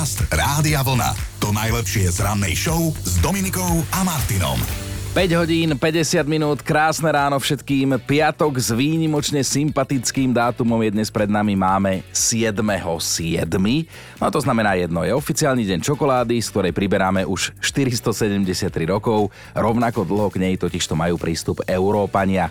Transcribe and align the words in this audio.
Podcast 0.00 0.32
Rádia 0.32 0.80
Vlna. 0.80 1.12
To 1.44 1.52
najlepšie 1.52 2.08
z 2.08 2.24
rannej 2.24 2.56
show 2.56 2.88
s 3.04 3.20
Dominikou 3.20 3.84
a 3.92 4.00
Martinom. 4.00 4.56
5 5.12 5.36
hodín, 5.36 5.76
50 5.76 6.24
minút, 6.24 6.64
krásne 6.64 7.12
ráno 7.12 7.36
všetkým. 7.36 8.00
Piatok 8.08 8.56
s 8.56 8.72
výnimočne 8.72 9.44
sympatickým 9.44 10.32
dátumom 10.32 10.80
je 10.88 10.96
dnes 10.96 11.12
pred 11.12 11.28
nami. 11.28 11.52
Máme 11.52 12.00
7.7. 12.16 13.44
No 14.16 14.32
to 14.32 14.40
znamená 14.40 14.72
jedno, 14.80 15.04
je 15.04 15.12
oficiálny 15.12 15.68
deň 15.68 15.84
čokolády, 15.84 16.40
z 16.40 16.48
ktorej 16.48 16.72
priberáme 16.72 17.28
už 17.28 17.52
473 17.60 18.72
rokov. 18.88 19.28
Rovnako 19.52 20.08
dlho 20.08 20.32
k 20.32 20.40
nej 20.40 20.56
totižto 20.56 20.96
majú 20.96 21.20
prístup 21.20 21.60
Európania. 21.68 22.48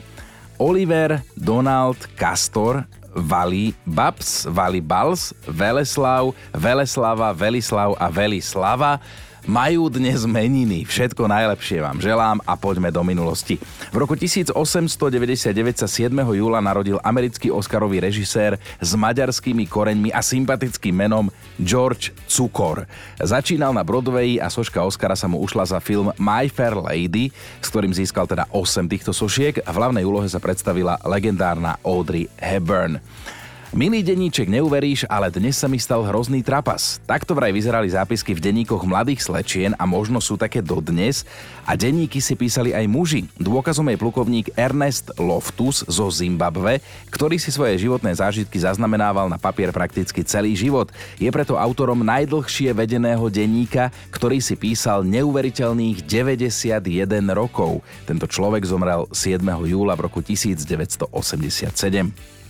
Oliver 0.61 1.25
Donald 1.33 1.97
Castor 2.13 2.85
Vali 3.13 3.75
Babs, 3.85 4.45
Vali 4.49 4.81
Bals, 4.81 5.33
Veleslav, 5.47 6.33
Veleslava, 6.53 7.33
Velislav 7.33 7.95
a 7.99 8.09
Velislava 8.09 8.99
majú 9.47 9.87
dnes 9.87 10.25
meniny. 10.25 10.83
Všetko 10.83 11.29
najlepšie 11.29 11.79
vám 11.79 12.01
želám 12.01 12.41
a 12.43 12.57
poďme 12.57 12.89
do 12.91 13.03
minulosti. 13.05 13.61
V 13.93 13.97
roku 13.99 14.17
1899 14.17 15.79
sa 15.79 15.87
7. 15.87 16.11
júla 16.11 16.59
narodil 16.59 16.99
americký 17.05 17.53
Oscarový 17.53 18.03
režisér 18.03 18.59
s 18.81 18.91
maďarskými 18.97 19.69
koreňmi 19.69 20.09
a 20.11 20.19
sympatickým 20.19 20.95
menom 20.95 21.31
George 21.55 22.11
Cukor. 22.27 22.89
Začínal 23.21 23.71
na 23.71 23.85
Broadway 23.85 24.41
a 24.41 24.51
soška 24.51 24.83
Oscara 24.83 25.15
sa 25.15 25.29
mu 25.29 25.39
ušla 25.39 25.75
za 25.75 25.79
film 25.79 26.11
My 26.19 26.51
Fair 26.51 26.75
Lady, 26.75 27.31
s 27.63 27.67
ktorým 27.71 27.95
získal 27.95 28.27
teda 28.27 28.49
8 28.51 28.91
týchto 28.91 29.15
sošiek 29.15 29.63
a 29.63 29.69
v 29.71 29.79
hlavnej 29.79 30.03
úlohe 30.03 30.27
sa 30.27 30.43
predstavila 30.43 30.99
legendárna 31.07 31.79
Audrey 31.85 32.27
Hepburn. 32.39 32.99
Milý 33.69 34.01
denníček, 34.01 34.49
neuveríš, 34.49 35.05
ale 35.05 35.29
dnes 35.29 35.53
sa 35.53 35.69
mi 35.69 35.77
stal 35.77 36.01
hrozný 36.01 36.41
trapas. 36.41 36.97
Takto 37.05 37.37
vraj 37.37 37.53
vyzerali 37.53 37.85
zápisky 37.85 38.33
v 38.33 38.41
denníkoch 38.41 38.81
mladých 38.81 39.21
slečien 39.21 39.77
a 39.77 39.85
možno 39.85 40.17
sú 40.17 40.41
také 40.41 40.57
dodnes 40.57 41.21
a 41.69 41.77
denníky 41.77 42.17
si 42.17 42.33
písali 42.33 42.73
aj 42.73 42.89
muži. 42.89 43.29
Dôkazom 43.37 43.85
je 43.93 44.01
plukovník 44.01 44.57
Ernest 44.57 45.13
Loftus 45.21 45.85
zo 45.85 46.09
Zimbabve, 46.09 46.81
ktorý 47.13 47.37
si 47.37 47.53
svoje 47.53 47.77
životné 47.77 48.09
zážitky 48.09 48.57
zaznamenával 48.57 49.29
na 49.29 49.37
papier 49.37 49.69
prakticky 49.69 50.25
celý 50.25 50.57
život. 50.57 50.89
Je 51.21 51.29
preto 51.29 51.53
autorom 51.53 52.01
najdlhšie 52.01 52.73
vedeného 52.73 53.29
denníka, 53.29 53.93
ktorý 54.09 54.41
si 54.41 54.57
písal 54.57 55.05
neuveriteľných 55.05 56.09
91 56.09 56.81
rokov. 57.37 57.85
Tento 58.09 58.25
človek 58.25 58.65
zomrel 58.65 59.05
7. 59.13 59.45
júla 59.45 59.93
v 59.93 60.09
roku 60.09 60.25
1987. 60.25 62.48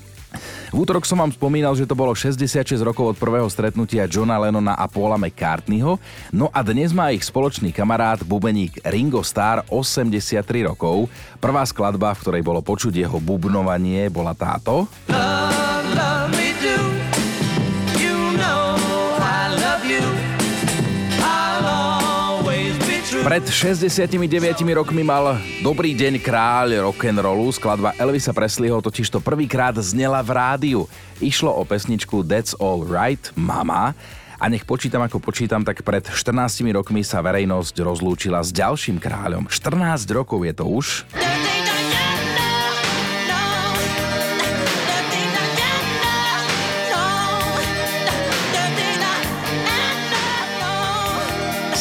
V 0.70 0.86
útorok 0.86 1.02
som 1.02 1.18
vám 1.18 1.34
spomínal, 1.34 1.74
že 1.74 1.90
to 1.90 1.98
bolo 1.98 2.14
66 2.14 2.78
rokov 2.86 3.14
od 3.14 3.18
prvého 3.18 3.50
stretnutia 3.50 4.06
Johna 4.06 4.38
Lennona 4.38 4.78
a 4.78 4.86
Paula 4.86 5.18
McCartneyho, 5.18 5.98
no 6.30 6.46
a 6.54 6.62
dnes 6.62 6.94
má 6.94 7.10
ich 7.10 7.26
spoločný 7.26 7.74
kamarát, 7.74 8.22
bubeník 8.22 8.78
Ringo 8.86 9.26
Starr, 9.26 9.66
83 9.74 10.70
rokov. 10.70 11.10
Prvá 11.42 11.66
skladba, 11.66 12.14
v 12.14 12.22
ktorej 12.22 12.44
bolo 12.46 12.62
počuť 12.62 12.94
jeho 13.02 13.18
bubnovanie, 13.18 14.14
bola 14.14 14.38
táto. 14.38 14.86
Love, 15.10 15.90
love. 15.98 16.99
Pred 23.20 23.52
69 23.52 24.16
rokmi 24.80 25.04
mal 25.04 25.36
Dobrý 25.60 25.92
deň 25.92 26.24
kráľ 26.24 26.88
rock'n'rollu. 26.88 27.52
Skladba 27.52 27.92
Elvisa 28.00 28.32
Presleyho 28.32 28.80
totižto 28.80 29.20
prvýkrát 29.20 29.76
znela 29.84 30.24
v 30.24 30.32
rádiu. 30.40 30.82
Išlo 31.20 31.52
o 31.52 31.68
pesničku 31.68 32.24
That's 32.24 32.56
All 32.56 32.88
Right, 32.88 33.20
Mama. 33.36 33.92
A 34.40 34.48
nech 34.48 34.64
počítam 34.64 35.04
ako 35.04 35.20
počítam, 35.20 35.68
tak 35.68 35.84
pred 35.84 36.08
14 36.08 36.64
rokmi 36.72 37.04
sa 37.04 37.20
verejnosť 37.20 37.84
rozlúčila 37.84 38.40
s 38.40 38.56
ďalším 38.56 39.04
kráľom. 39.04 39.52
14 39.52 40.08
rokov 40.16 40.40
je 40.48 40.54
to 40.56 40.64
už. 40.64 41.04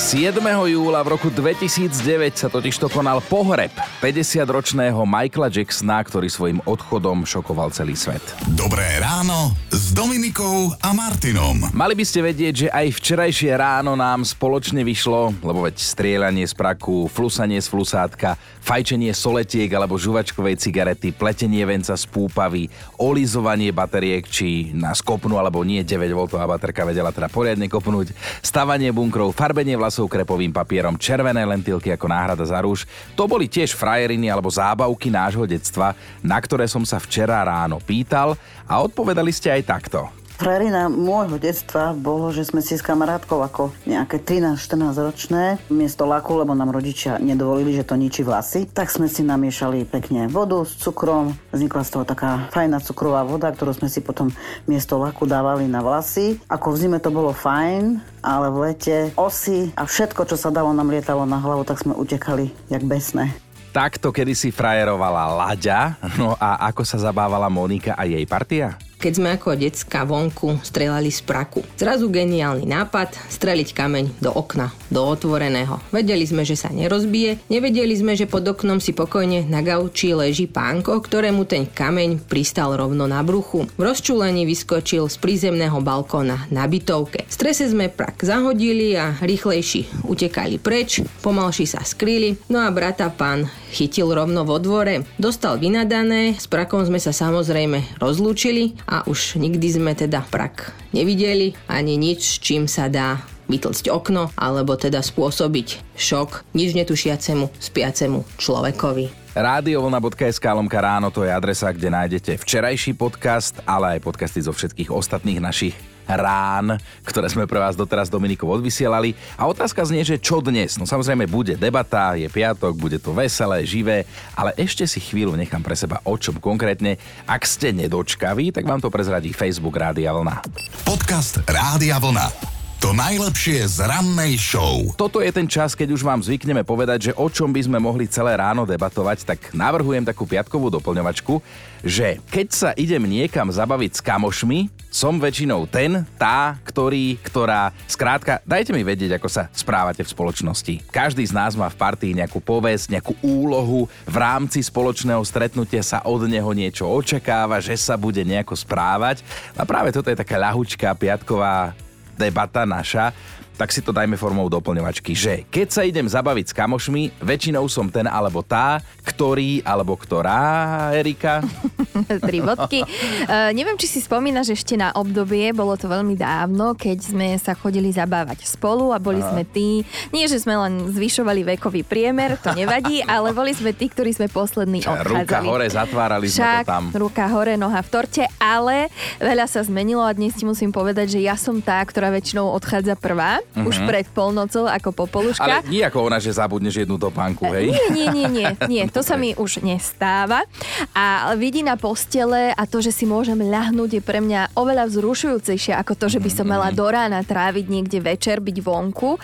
7. 0.08 0.41
júla 0.41 1.04
v 1.04 1.08
roku 1.12 1.28
2009 1.28 1.92
sa 2.32 2.48
totižto 2.48 2.88
konal 2.88 3.20
pohreb 3.28 3.69
50-ročného 4.00 5.04
Michaela 5.04 5.52
Jacksona, 5.52 6.00
ktorý 6.00 6.32
svojim 6.32 6.64
odchodom 6.64 7.28
šokoval 7.28 7.69
celý 7.76 7.92
svet. 7.92 8.24
Dobré 8.56 8.88
ráno 9.04 9.52
s 9.68 9.92
Dominikou 9.92 10.72
a 10.80 10.97
Martinom. 10.97 11.60
Mali 11.76 11.92
by 11.92 12.04
ste 12.08 12.24
vedieť, 12.24 12.54
že 12.56 12.68
aj 12.72 12.86
včerajšie 12.97 13.52
ráno 13.52 14.00
nám 14.00 14.24
spoločne 14.24 14.80
vyšlo, 14.80 15.44
lebo 15.44 15.68
veď 15.68 15.76
strieľanie 15.76 16.48
z 16.48 16.56
praku, 16.56 17.04
flusanie 17.12 17.60
z 17.60 17.68
flusátka, 17.68 18.41
fajčenie 18.64 19.12
soletiek 19.12 19.68
alebo 19.76 20.00
žuvačkovej 20.00 20.56
cigarety, 20.56 21.12
pletenie 21.12 21.68
venca 21.68 21.92
z 21.92 22.08
púpavy, 22.08 22.72
olizovanie 22.97 23.76
bateriek, 23.76 24.24
či 24.24 24.72
na 24.72 24.97
skopnú 24.97 25.36
alebo 25.36 25.60
nie 25.68 25.84
9 25.84 26.16
V 26.16 26.32
baterka 26.32 26.88
vedela 26.88 27.12
teda 27.12 27.28
poriadne 27.28 27.68
kopnúť, 27.68 28.16
stavanie 28.41 28.88
bunkrov, 28.88 29.36
farbenie 29.36 29.76
vlasov 29.76 29.97
vlasov 29.98 30.14
krepovým 30.14 30.54
papierom, 30.54 30.94
červené 30.94 31.42
lentilky 31.42 31.91
ako 31.91 32.06
náhrada 32.06 32.47
za 32.47 32.62
rúž. 32.62 32.86
To 33.19 33.26
boli 33.26 33.50
tiež 33.50 33.75
frajeriny 33.75 34.31
alebo 34.31 34.47
zábavky 34.47 35.10
nášho 35.10 35.42
detstva, 35.42 35.98
na 36.22 36.38
ktoré 36.38 36.70
som 36.70 36.86
sa 36.86 37.03
včera 37.03 37.42
ráno 37.42 37.82
pýtal 37.82 38.38
a 38.70 38.78
odpovedali 38.78 39.34
ste 39.34 39.50
aj 39.50 39.62
takto. 39.66 40.06
Frérina 40.38 40.87
môjho 40.87 41.34
detstva 41.34 41.91
bolo, 41.91 42.31
že 42.31 42.47
sme 42.47 42.62
si 42.62 42.78
s 42.78 42.87
kamarátkou 42.87 43.43
ako 43.43 43.75
nejaké 43.91 44.22
13-14 44.22 44.94
ročné 45.03 45.59
miesto 45.66 46.06
laku, 46.06 46.38
lebo 46.38 46.54
nám 46.54 46.71
rodičia 46.71 47.19
nedovolili, 47.19 47.75
že 47.75 47.82
to 47.82 47.99
ničí 47.99 48.22
vlasy, 48.22 48.71
tak 48.71 48.87
sme 48.87 49.10
si 49.10 49.27
namiešali 49.27 49.82
pekne 49.91 50.31
vodu 50.31 50.62
s 50.62 50.78
cukrom. 50.78 51.34
Vznikla 51.50 51.82
z 51.82 51.91
toho 51.91 52.04
taká 52.06 52.47
fajná 52.54 52.78
cukrová 52.78 53.27
voda, 53.27 53.50
ktorú 53.50 53.75
sme 53.75 53.91
si 53.91 53.98
potom 53.98 54.31
miesto 54.71 54.94
laku 54.94 55.27
dávali 55.27 55.66
na 55.66 55.82
vlasy. 55.82 56.38
Ako 56.47 56.71
v 56.71 56.87
zime 56.87 57.03
to 57.03 57.10
bolo 57.10 57.34
fajn, 57.34 57.98
ale 58.22 58.47
v 58.54 58.56
lete 58.62 58.97
osy 59.19 59.75
a 59.75 59.91
všetko, 59.91 60.22
čo 60.22 60.38
sa 60.38 60.54
dalo, 60.54 60.71
nám 60.71 60.94
lietalo 60.94 61.27
na 61.27 61.43
hlavu, 61.43 61.66
tak 61.66 61.82
sme 61.82 61.98
utekali 61.98 62.54
jak 62.71 62.87
besné. 62.87 63.34
Takto 63.75 64.15
kedysi 64.15 64.54
frajerovala 64.54 65.34
Laďa, 65.34 65.98
no 66.15 66.38
a 66.38 66.62
ako 66.71 66.87
sa 66.87 67.10
zabávala 67.10 67.50
Monika 67.50 67.98
a 67.98 68.06
jej 68.06 68.22
partia? 68.22 68.78
Keď 68.98 69.12
sme 69.14 69.28
ako 69.38 69.54
decka 69.54 70.03
vonku 70.03 70.59
strelali 70.66 71.14
z 71.14 71.22
praku. 71.22 71.62
Zrazu 71.78 72.10
geniálny 72.10 72.66
nápad 72.66 73.14
streliť 73.31 73.70
kameň 73.72 74.19
do 74.19 74.34
okna, 74.34 74.75
do 74.91 75.06
otvoreného. 75.06 75.78
Vedeli 75.94 76.26
sme, 76.26 76.42
že 76.42 76.59
sa 76.59 76.69
nerozbije, 76.75 77.47
nevedeli 77.47 77.94
sme, 77.94 78.19
že 78.19 78.26
pod 78.26 78.44
oknom 78.44 78.82
si 78.82 78.91
pokojne 78.91 79.47
na 79.47 79.62
gauči 79.62 80.12
leží 80.12 80.50
pánko, 80.50 80.98
ktorému 80.98 81.47
ten 81.47 81.70
kameň 81.70 82.26
pristal 82.26 82.75
rovno 82.75 83.06
na 83.06 83.22
bruchu. 83.22 83.70
V 83.78 83.82
rozčúlení 83.82 84.42
vyskočil 84.44 85.06
z 85.06 85.16
prízemného 85.22 85.78
balkóna 85.78 86.50
na 86.50 86.66
bytovke. 86.66 87.25
V 87.30 87.32
strese 87.32 87.70
sme 87.70 87.86
prak 87.88 88.26
zahodili 88.26 88.98
a 88.98 89.15
rýchlejší 89.22 90.04
utekali 90.10 90.59
preč, 90.59 91.06
pomalší 91.22 91.70
sa 91.70 91.86
skrýli, 91.86 92.50
no 92.50 92.59
a 92.59 92.69
brata 92.75 93.06
pán 93.15 93.47
chytil 93.70 94.10
rovno 94.10 94.42
vo 94.42 94.59
dvore, 94.59 95.04
dostal 95.20 95.60
vynadané, 95.60 96.34
s 96.34 96.48
prakom 96.48 96.82
sme 96.82 96.98
sa 96.98 97.12
samozrejme 97.12 98.00
rozlúčili 98.00 98.80
a 98.88 99.04
už 99.04 99.37
nikdy 99.37 99.69
sme 99.69 99.93
teda 99.93 100.25
prak 100.25 100.72
nevideli 100.97 101.53
ani 101.69 102.00
nič, 102.00 102.41
čím 102.41 102.65
sa 102.65 102.88
dá 102.88 103.21
vytlcť 103.49 103.93
okno 103.93 104.32
alebo 104.37 104.76
teda 104.76 105.04
spôsobiť 105.04 105.97
šok 105.97 106.56
nič 106.56 106.72
netušiacemu 106.72 107.53
spiacemu 107.60 108.25
človekovi. 108.41 109.28
Radiovlna.sk 109.37 110.43
lomka 110.43 110.81
ráno 110.81 111.12
to 111.12 111.22
je 111.22 111.31
adresa, 111.31 111.71
kde 111.71 111.93
nájdete 111.93 112.41
včerajší 112.41 112.97
podcast, 112.97 113.60
ale 113.69 113.97
aj 113.97 114.04
podcasty 114.04 114.43
zo 114.43 114.50
všetkých 114.50 114.91
ostatných 114.91 115.38
našich 115.38 115.77
rán, 116.08 116.80
ktoré 117.04 117.28
sme 117.28 117.44
pre 117.44 117.60
vás 117.60 117.76
doteraz 117.76 118.08
Dominikov 118.08 118.48
odvysielali. 118.60 119.12
A 119.36 119.44
otázka 119.44 119.84
znie, 119.84 120.03
že 120.03 120.16
čo 120.16 120.41
dnes? 120.41 120.80
No 120.80 120.88
samozrejme 120.88 121.28
bude 121.28 121.60
debata, 121.60 122.16
je 122.16 122.27
piatok, 122.27 122.72
bude 122.74 122.97
to 122.97 123.12
veselé, 123.12 123.68
živé, 123.68 124.09
ale 124.33 124.56
ešte 124.56 124.88
si 124.88 124.98
chvíľu 124.98 125.36
nechám 125.36 125.60
pre 125.60 125.77
seba 125.77 126.00
o 126.09 126.15
čom 126.16 126.41
konkrétne. 126.41 126.97
Ak 127.28 127.44
ste 127.44 127.77
nedočkaví, 127.77 128.50
tak 128.54 128.65
vám 128.65 128.80
to 128.80 128.88
prezradí 128.88 129.36
Facebook 129.36 129.77
Rádia 129.77 130.16
Vlna. 130.16 130.41
Podcast 130.88 131.44
Rádia 131.44 132.00
Vlna. 132.00 132.58
To 132.78 132.95
najlepšie 132.95 133.66
z 133.66 133.91
rannej 133.91 134.39
show. 134.39 134.95
Toto 134.95 135.19
je 135.19 135.34
ten 135.34 135.51
čas, 135.51 135.75
keď 135.75 135.98
už 135.98 136.07
vám 136.07 136.22
zvykneme 136.22 136.63
povedať, 136.63 137.10
že 137.10 137.16
o 137.19 137.27
čom 137.27 137.51
by 137.51 137.66
sme 137.66 137.83
mohli 137.83 138.07
celé 138.07 138.39
ráno 138.39 138.63
debatovať, 138.63 139.27
tak 139.27 139.51
navrhujem 139.51 140.07
takú 140.07 140.22
piatkovú 140.22 140.71
doplňovačku, 140.78 141.42
že 141.83 142.22
keď 142.30 142.47
sa 142.54 142.71
idem 142.78 143.03
niekam 143.03 143.51
zabaviť 143.51 143.98
s 143.98 144.04
kamošmi, 144.07 144.71
som 144.95 145.19
väčšinou 145.19 145.66
ten, 145.66 146.07
tá, 146.22 146.54
ktorý, 146.63 147.19
ktorá... 147.19 147.75
Skrátka, 147.91 148.47
dajte 148.47 148.71
mi 148.71 148.86
vedieť, 148.86 149.19
ako 149.19 149.27
sa 149.27 149.51
správate 149.51 150.07
v 150.07 150.15
spoločnosti. 150.15 150.78
Každý 150.95 151.27
z 151.27 151.34
nás 151.34 151.59
má 151.59 151.66
v 151.66 151.83
partii 151.83 152.15
nejakú 152.15 152.39
povesť, 152.39 152.95
nejakú 152.95 153.19
úlohu, 153.27 153.91
v 154.07 154.16
rámci 154.22 154.63
spoločného 154.63 155.27
stretnutia 155.27 155.83
sa 155.83 156.07
od 156.07 156.31
neho 156.31 156.54
niečo 156.54 156.86
očakáva, 156.86 157.59
že 157.59 157.74
sa 157.74 157.98
bude 157.98 158.22
nejako 158.22 158.54
správať. 158.54 159.27
A 159.59 159.66
práve 159.66 159.91
toto 159.91 160.15
je 160.15 160.22
taká 160.22 160.39
ľahučká 160.39 160.95
piatková 160.95 161.74
debata 162.18 162.66
naša, 162.66 163.15
tak 163.59 163.75
si 163.75 163.83
to 163.83 163.91
dajme 163.91 164.15
formou 164.15 164.47
doplňovačky, 164.47 165.19
že 165.19 165.43
keď 165.51 165.66
sa 165.66 165.83
idem 165.83 166.07
zabaviť 166.07 166.55
s 166.55 166.55
kamošmi, 166.55 167.19
väčšinou 167.19 167.66
som 167.66 167.91
ten 167.91 168.07
alebo 168.07 168.47
tá, 168.47 168.78
ktorý 169.03 169.66
alebo 169.66 169.99
ktorá, 169.99 170.95
Erika? 170.95 171.43
Tri 172.31 172.39
bodky. 172.39 172.87
Uh, 173.27 173.51
neviem, 173.51 173.75
či 173.75 173.91
si 173.91 173.99
spomínaš 173.99 174.55
ešte 174.55 174.78
na 174.78 174.95
obdobie, 174.95 175.51
bolo 175.51 175.75
to 175.75 175.91
veľmi 175.91 176.15
dávno, 176.15 176.78
keď 176.78 176.99
sme 177.03 177.34
sa 177.34 177.59
chodili 177.59 177.91
zabávať 177.91 178.47
spolu 178.47 178.95
a 178.95 179.03
boli 179.03 179.19
Aha. 179.19 179.34
sme 179.34 179.43
tí, 179.43 179.83
nie 180.15 180.31
že 180.31 180.39
sme 180.39 180.55
len 180.55 180.95
zvyšovali 180.95 181.59
vekový 181.59 181.83
priemer, 181.83 182.39
to 182.39 182.55
nevadí, 182.55 183.03
ale 183.10 183.34
boli 183.34 183.51
sme 183.59 183.75
tí, 183.75 183.91
ktorí 183.91 184.15
sme 184.15 184.31
poslední 184.31 184.87
odchádzali. 184.87 185.27
Ruka 185.27 185.39
hore, 185.43 185.66
zatvárali 185.66 186.31
Však, 186.31 186.63
sme 186.63 186.63
to 186.63 186.71
tam. 186.71 186.84
ruka 186.95 187.27
hore, 187.27 187.59
noha 187.59 187.83
v 187.83 187.91
torte, 187.91 188.22
ale 188.39 188.87
veľa 189.19 189.51
sa 189.51 189.66
zmenilo 189.66 190.07
a 190.07 190.15
dnes 190.15 190.39
ti 190.39 190.47
musím 190.47 190.71
povedať, 190.71 191.19
že 191.19 191.27
ja 191.27 191.34
som 191.34 191.59
tá, 191.59 191.83
ktorá 191.83 192.15
väčšinou 192.15 192.55
odchádza 192.55 192.95
prvá 192.95 193.43
mm-hmm. 193.54 193.68
už 193.68 193.77
pred 193.84 194.06
polnocou 194.10 194.68
ako 194.68 194.91
popoluška. 194.92 195.45
Ale 195.45 195.65
nie 195.68 195.83
ako 195.84 196.09
ona, 196.09 196.18
že 196.21 196.34
zabudneš 196.34 196.84
jednu 196.84 196.97
topánku, 197.00 197.48
hej? 197.53 197.72
Nie, 197.72 197.86
nie, 197.92 198.09
nie, 198.09 198.27
nie, 198.28 198.48
nie. 198.68 198.83
to 198.89 199.00
sa 199.00 199.15
mi 199.22 199.33
už 199.36 199.65
nestáva. 199.65 200.45
A 200.92 201.33
vidí 201.34 201.65
na 201.65 201.77
postele 201.78 202.53
a 202.53 202.62
to, 202.65 202.83
že 202.83 202.92
si 202.95 203.04
môžem 203.04 203.39
ľahnúť 203.39 204.00
je 204.00 204.03
pre 204.03 204.21
mňa 204.22 204.56
oveľa 204.56 204.89
vzrušujúcejšie 204.91 205.74
ako 205.74 205.92
to, 205.95 206.06
že 206.09 206.21
by 206.22 206.30
som 206.30 206.47
mala 206.48 206.71
do 206.71 206.86
rána 206.86 207.21
tráviť 207.22 207.66
niekde 207.68 207.98
večer, 208.00 208.41
byť 208.41 208.56
vonku. 208.62 209.18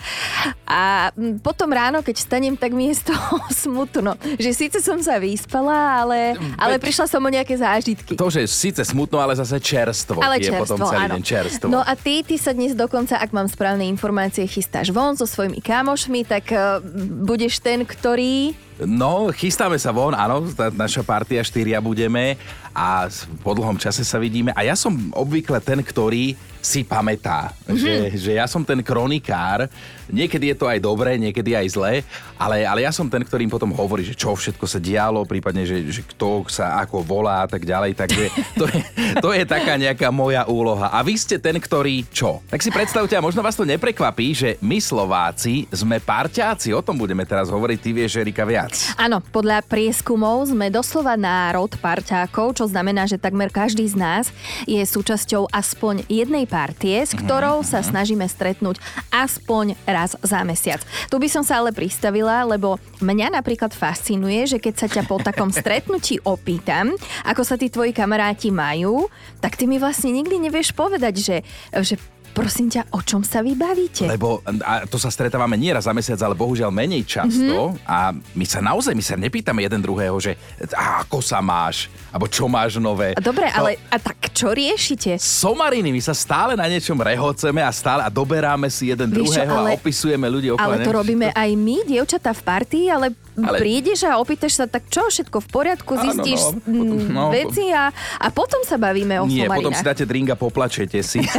A 0.64 1.12
potom 1.40 1.70
ráno, 1.70 2.00
keď 2.00 2.16
stanem, 2.20 2.56
tak 2.56 2.72
mi 2.72 2.90
je 2.90 3.00
z 3.00 3.14
toho 3.14 3.38
smutno. 3.64 4.16
Že 4.40 4.50
síce 4.52 4.78
som 4.82 4.98
sa 5.00 5.20
vyspala, 5.20 6.04
ale, 6.04 6.36
ale 6.58 6.76
prišla 6.82 7.06
som 7.06 7.22
o 7.22 7.30
nejaké 7.30 7.56
zážitky. 7.56 8.16
To, 8.18 8.28
že 8.28 8.44
síce 8.48 8.82
smutno, 8.82 9.20
ale 9.20 9.36
zase 9.36 9.60
čerstvo. 9.60 10.20
Ale 10.20 10.40
je 10.40 10.50
čerstvo, 10.50 10.62
potom 10.62 10.78
celý 10.88 11.06
áno. 11.06 11.14
deň 11.18 11.22
čerstvo. 11.22 11.66
No 11.70 11.80
a 11.80 11.92
ty, 11.94 12.24
ty 12.26 12.36
sa 12.36 12.52
dnes 12.52 12.74
dokonca, 12.74 13.18
ak 13.20 13.30
mám 13.30 13.48
správne 13.50 13.86
informácie, 13.86 14.13
chystáš 14.46 14.90
von 14.94 15.16
so 15.18 15.26
svojimi 15.26 15.58
kámošmi, 15.58 16.26
tak 16.26 16.50
uh, 16.52 16.78
budeš 17.24 17.58
ten, 17.58 17.82
ktorý... 17.82 18.54
No, 18.82 19.30
chystáme 19.30 19.78
sa 19.78 19.94
von, 19.94 20.18
áno, 20.18 20.50
tá 20.50 20.66
naša 20.70 21.06
partia 21.06 21.46
štyria 21.46 21.78
budeme 21.78 22.34
a 22.74 23.06
po 23.46 23.54
dlhom 23.54 23.78
čase 23.78 24.02
sa 24.02 24.18
vidíme. 24.18 24.50
A 24.50 24.66
ja 24.66 24.74
som 24.74 24.90
obvykle 25.14 25.62
ten, 25.62 25.78
ktorý 25.78 26.34
si 26.58 26.82
pamätá, 26.82 27.54
mm-hmm. 27.68 27.76
že, 27.78 27.94
že 28.18 28.30
ja 28.40 28.50
som 28.50 28.66
ten 28.66 28.82
kronikár, 28.82 29.70
niekedy 30.10 30.52
je 30.52 30.56
to 30.58 30.66
aj 30.68 30.78
dobré, 30.82 31.16
niekedy 31.16 31.56
aj 31.56 31.66
zlé, 31.72 31.94
ale, 32.36 32.66
ale 32.66 32.84
ja 32.84 32.92
som 32.92 33.08
ten, 33.08 33.22
ktorým 33.22 33.48
potom 33.48 33.70
hovorí, 33.72 34.04
že 34.04 34.16
čo 34.16 34.34
všetko 34.34 34.64
sa 34.66 34.82
dialo, 34.82 35.24
prípadne, 35.24 35.64
že, 35.64 35.84
že 35.88 36.02
kto 36.04 36.44
sa 36.50 36.80
ako 36.82 37.04
volá 37.04 37.44
a 37.44 37.48
tak 37.48 37.64
ďalej, 37.64 37.96
takže 37.96 38.24
to 38.58 38.64
je, 38.68 38.80
to 39.20 39.28
je 39.32 39.44
taká 39.46 39.78
nejaká 39.78 40.08
moja 40.10 40.44
úloha. 40.48 40.90
A 40.92 41.00
vy 41.00 41.14
ste 41.16 41.38
ten, 41.38 41.56
ktorý 41.56 42.04
čo? 42.10 42.42
Tak 42.50 42.60
si 42.60 42.70
predstavte, 42.74 43.14
a 43.14 43.24
možno 43.24 43.40
vás 43.40 43.56
to 43.56 43.68
neprekvapí, 43.68 44.26
že 44.34 44.50
my 44.60 44.78
Slováci 44.82 45.70
sme 45.70 46.02
parťáci, 46.02 46.74
o 46.74 46.82
tom 46.82 46.98
budeme 46.98 47.22
teraz 47.24 47.48
hovoriť, 47.48 47.78
ty 47.80 47.90
vieš, 47.94 48.20
Erika, 48.20 48.44
viac. 48.44 48.94
Áno, 48.98 49.22
podľa 49.22 49.62
prieskumov 49.64 50.50
sme 50.50 50.68
doslova 50.68 51.14
národ 51.14 51.70
parťákov, 51.78 52.58
čo 52.58 52.64
znamená, 52.66 53.06
že 53.06 53.20
takmer 53.20 53.48
každý 53.48 53.86
z 53.86 53.96
nás 53.96 54.24
je 54.66 54.80
súčasťou 54.82 55.48
aspoň 55.50 56.04
jednej 56.10 56.44
partie, 56.48 57.00
s 57.00 57.14
ktorou 57.14 57.62
sa 57.62 57.80
snažíme 57.80 58.26
stretnúť 58.26 58.78
aspoň 59.10 59.78
raz 59.94 60.18
za 60.18 60.42
mesiac. 60.42 60.82
Tu 61.06 61.14
by 61.14 61.28
som 61.30 61.46
sa 61.46 61.62
ale 61.62 61.70
pristavila, 61.70 62.42
lebo 62.42 62.82
mňa 62.98 63.38
napríklad 63.38 63.70
fascinuje, 63.70 64.50
že 64.50 64.58
keď 64.58 64.74
sa 64.74 64.86
ťa 64.90 65.06
po 65.06 65.22
takom 65.22 65.54
stretnutí 65.54 66.18
opýtam, 66.26 66.98
ako 67.22 67.46
sa 67.46 67.54
tí 67.54 67.70
tvoji 67.70 67.94
kamaráti 67.94 68.50
majú, 68.50 69.06
tak 69.38 69.54
ty 69.54 69.70
mi 69.70 69.78
vlastne 69.78 70.10
nikdy 70.10 70.50
nevieš 70.50 70.74
povedať, 70.74 71.14
že, 71.22 71.36
že 71.70 71.94
Prosím 72.34 72.66
ťa, 72.66 72.90
o 72.90 73.00
čom 73.00 73.22
sa 73.22 73.46
vy 73.46 73.54
bavíte? 73.54 74.10
Lebo 74.10 74.42
a 74.66 74.82
to 74.90 74.98
sa 74.98 75.06
stretávame 75.06 75.54
nie 75.54 75.70
raz 75.70 75.86
za 75.86 75.94
mesiac, 75.94 76.18
ale 76.18 76.34
bohužiaľ 76.34 76.74
menej 76.74 77.06
často. 77.06 77.78
Mm-hmm. 77.78 77.86
A 77.86 78.10
my 78.10 78.44
sa 78.44 78.58
naozaj, 78.58 78.90
my 78.90 79.04
sa 79.06 79.14
nepýtame 79.14 79.62
jeden 79.62 79.78
druhého, 79.78 80.18
že 80.18 80.34
a 80.74 81.06
ako 81.06 81.22
sa 81.22 81.38
máš, 81.38 81.86
alebo 82.10 82.26
čo 82.26 82.50
máš 82.50 82.82
nové. 82.82 83.14
Dobre, 83.22 83.46
to... 83.46 83.54
ale 83.54 83.70
a 83.86 84.02
tak 84.02 84.34
čo 84.34 84.50
riešite? 84.50 85.14
Somariny, 85.22 85.94
my 85.94 86.02
sa 86.02 86.10
stále 86.10 86.58
na 86.58 86.66
niečom 86.66 86.98
rehoceme 86.98 87.62
a 87.62 87.70
stále 87.70 88.02
a 88.02 88.10
doberáme 88.10 88.66
si 88.66 88.90
jeden 88.90 89.14
Víš, 89.14 89.30
druhého 89.30 89.54
ale, 89.54 89.70
a 89.70 89.78
opisujeme 89.78 90.26
ľudí 90.26 90.50
okolo. 90.50 90.74
Ale 90.74 90.82
to 90.82 90.90
robíme 90.90 91.30
to... 91.30 91.38
aj 91.38 91.50
my, 91.54 91.76
dievčatá 91.86 92.34
v 92.34 92.42
partii, 92.42 92.86
ale, 92.90 93.14
ale 93.38 93.58
prídeš 93.58 94.06
a 94.06 94.18
opýtaš 94.22 94.58
sa, 94.58 94.64
tak 94.70 94.86
čo, 94.86 95.06
všetko 95.10 95.42
v 95.42 95.48
poriadku, 95.50 95.92
zistíš 95.98 96.40
áno, 96.40 96.58
no, 96.70 96.78
potom, 96.78 96.96
no, 97.10 97.24
veci 97.34 97.64
a, 97.74 97.90
a 98.20 98.26
potom 98.30 98.60
sa 98.62 98.78
bavíme 98.78 99.18
o 99.22 99.26
Nie, 99.26 99.46
somarinách. 99.46 99.58
potom 99.58 99.72
si 99.74 99.82
dáte 99.82 100.04
drink 100.06 100.30
a 100.30 100.36
poplačete 100.38 101.02
si. 101.02 101.18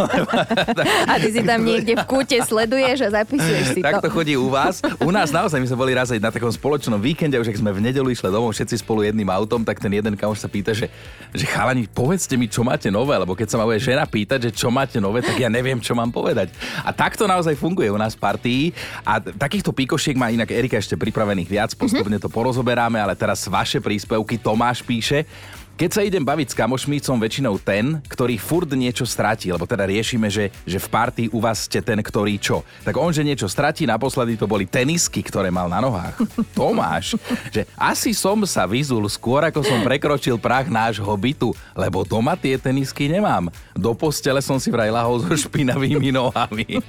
A 1.12 1.14
ty 1.22 1.30
si 1.32 1.42
tam 1.44 1.64
niekde 1.64 1.96
v 1.96 2.04
kúte 2.08 2.38
sleduješ 2.42 3.08
a 3.08 3.24
zapisuješ 3.24 3.66
si 3.78 3.82
tak 3.82 4.02
to. 4.02 4.08
to 4.08 4.10
chodí 4.12 4.34
u 4.36 4.50
vás. 4.50 4.82
U 5.02 5.10
nás 5.14 5.30
naozaj, 5.30 5.62
my 5.62 5.68
sme 5.70 5.78
boli 5.78 5.92
raz 5.94 6.10
aj 6.12 6.20
na 6.20 6.32
takom 6.34 6.50
spoločnom 6.50 6.98
víkende, 6.98 7.38
už 7.38 7.54
ak 7.54 7.58
sme 7.62 7.72
v 7.72 7.80
nedelu 7.92 8.08
išli 8.10 8.30
domov 8.32 8.56
všetci 8.56 8.82
spolu 8.82 9.06
jedným 9.06 9.30
autom, 9.30 9.62
tak 9.62 9.78
ten 9.80 9.92
jeden 9.94 10.18
kamoš 10.18 10.44
sa 10.44 10.50
pýta, 10.50 10.74
že, 10.74 10.90
že 11.32 11.46
chalani, 11.46 11.88
povedzte 11.88 12.36
mi, 12.36 12.50
čo 12.50 12.66
máte 12.66 12.90
nové, 12.90 13.16
lebo 13.16 13.38
keď 13.38 13.48
sa 13.54 13.56
ma 13.62 13.66
bude 13.68 13.80
žena 13.82 14.04
pýtať, 14.10 14.50
že 14.50 14.52
čo 14.56 14.74
máte 14.74 14.98
nové, 14.98 15.22
tak 15.22 15.38
ja 15.38 15.50
neviem, 15.52 15.78
čo 15.80 15.94
mám 15.94 16.10
povedať. 16.10 16.52
A 16.82 16.90
takto 16.92 17.30
naozaj 17.30 17.56
funguje 17.56 17.92
u 17.92 18.00
nás 18.00 18.18
partii. 18.18 18.74
A 19.06 19.20
takýchto 19.22 19.72
píkošiek 19.76 20.18
má 20.18 20.32
inak 20.34 20.50
Erika 20.50 20.80
ešte 20.80 20.98
pripravených 20.98 21.50
viac, 21.50 21.72
postupne 21.86 22.18
to 22.18 22.30
porozoberáme, 22.30 22.98
ale 22.98 23.14
teraz 23.14 23.46
vaše 23.46 23.78
príspevky 23.78 24.42
Tomáš 24.42 24.82
píše, 24.82 25.30
keď 25.76 25.90
sa 25.92 26.08
idem 26.08 26.24
baviť 26.24 26.56
s 26.56 26.56
kamošmi, 26.56 27.04
som 27.04 27.20
väčšinou 27.20 27.60
ten, 27.60 28.00
ktorý 28.08 28.40
furt 28.40 28.72
niečo 28.72 29.04
stratí, 29.04 29.52
lebo 29.52 29.68
teda 29.68 29.84
riešime, 29.84 30.32
že, 30.32 30.48
že 30.64 30.80
v 30.80 30.88
party 30.88 31.24
u 31.36 31.44
vás 31.44 31.68
ste 31.68 31.84
ten, 31.84 32.00
ktorý 32.00 32.40
čo. 32.40 32.64
Tak 32.88 32.96
on, 32.96 33.12
že 33.12 33.28
niečo 33.28 33.52
stratí, 33.52 33.84
naposledy 33.84 34.40
to 34.40 34.48
boli 34.48 34.64
tenisky, 34.64 35.20
ktoré 35.20 35.52
mal 35.52 35.68
na 35.68 35.84
nohách. 35.84 36.16
Tomáš, 36.58 37.20
že 37.52 37.68
asi 37.76 38.16
som 38.16 38.40
sa 38.48 38.64
vyzul 38.64 39.04
skôr, 39.12 39.44
ako 39.52 39.68
som 39.68 39.84
prekročil 39.84 40.40
prach 40.40 40.72
nášho 40.72 41.12
bytu, 41.12 41.52
lebo 41.76 42.08
doma 42.08 42.40
tie 42.40 42.56
tenisky 42.56 43.12
nemám. 43.12 43.52
Do 43.76 43.92
postele 43.92 44.40
som 44.40 44.56
si 44.56 44.72
vraj 44.72 44.88
lahol 44.88 45.28
so 45.28 45.36
špinavými 45.36 46.16
nohami. 46.16 46.80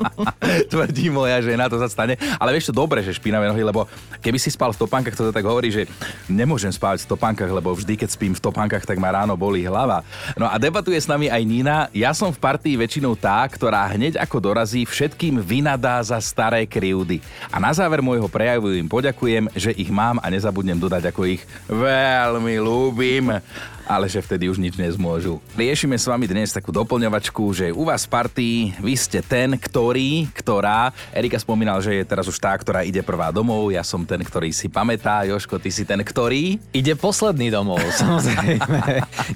Tvrdí 0.72 1.08
moja 1.08 1.40
žena, 1.40 1.72
to 1.72 1.80
sa 1.80 1.88
stane. 1.88 2.20
Ale 2.36 2.52
vieš 2.52 2.68
to 2.68 2.76
dobre, 2.76 3.00
že 3.00 3.16
špinavé 3.16 3.48
nohy, 3.48 3.64
lebo 3.64 3.88
keby 4.20 4.36
si 4.36 4.52
spal 4.52 4.76
v 4.76 4.84
topánkach, 4.84 5.16
to 5.16 5.32
tak 5.32 5.48
hovorí, 5.48 5.72
že 5.72 5.88
nemôžem 6.28 6.68
spávať 6.68 7.08
v 7.08 7.16
topánkach, 7.16 7.48
lebo 7.48 7.72
vždy, 7.72 7.96
keď 7.96 8.12
spím 8.12 8.33
v 8.34 8.44
topánkach, 8.44 8.82
tak 8.84 8.98
ma 8.98 9.14
ráno 9.14 9.38
bolí 9.38 9.64
hlava. 9.64 10.02
No 10.34 10.50
a 10.50 10.58
debatuje 10.58 10.98
s 10.98 11.08
nami 11.08 11.30
aj 11.30 11.42
Nina. 11.46 11.76
Ja 11.94 12.12
som 12.12 12.34
v 12.34 12.42
partii 12.42 12.76
väčšinou 12.76 13.14
tá, 13.14 13.46
ktorá 13.46 13.86
hneď 13.94 14.18
ako 14.20 14.36
dorazí 14.42 14.84
všetkým 14.84 15.38
vynadá 15.40 16.02
za 16.02 16.18
staré 16.18 16.66
krivdy. 16.66 17.22
A 17.48 17.62
na 17.62 17.70
záver 17.70 18.02
môjho 18.02 18.26
prejavu 18.26 18.74
im 18.74 18.90
poďakujem, 18.90 19.48
že 19.54 19.70
ich 19.78 19.88
mám 19.88 20.18
a 20.20 20.26
nezabudnem 20.28 20.76
dodať, 20.76 21.14
ako 21.14 21.38
ich 21.38 21.42
veľmi 21.70 22.58
ľúbim 22.60 23.38
ale 23.84 24.08
že 24.08 24.24
vtedy 24.24 24.48
už 24.48 24.58
nič 24.60 24.74
nezmôžu. 24.80 25.38
Riešime 25.54 25.96
s 26.00 26.08
vami 26.08 26.24
dnes 26.24 26.52
takú 26.52 26.72
doplňovačku, 26.72 27.44
že 27.52 27.66
u 27.70 27.84
vás 27.84 28.08
v 28.08 28.10
partii 28.10 28.58
vy 28.80 28.94
ste 28.96 29.20
ten, 29.20 29.56
ktorý, 29.56 30.28
ktorá. 30.32 30.90
Erika 31.12 31.36
spomínal, 31.36 31.84
že 31.84 32.00
je 32.00 32.04
teraz 32.04 32.24
už 32.24 32.36
tá, 32.40 32.56
ktorá 32.56 32.82
ide 32.82 33.04
prvá 33.04 33.28
domov, 33.28 33.68
ja 33.68 33.84
som 33.84 34.02
ten, 34.08 34.20
ktorý 34.24 34.50
si 34.50 34.72
pamätá. 34.72 35.22
Joško, 35.28 35.60
ty 35.60 35.68
si 35.68 35.84
ten, 35.84 36.00
ktorý? 36.00 36.56
Ide 36.72 36.96
posledný 36.96 37.52
domov, 37.52 37.80
samozrejme. 38.02 38.58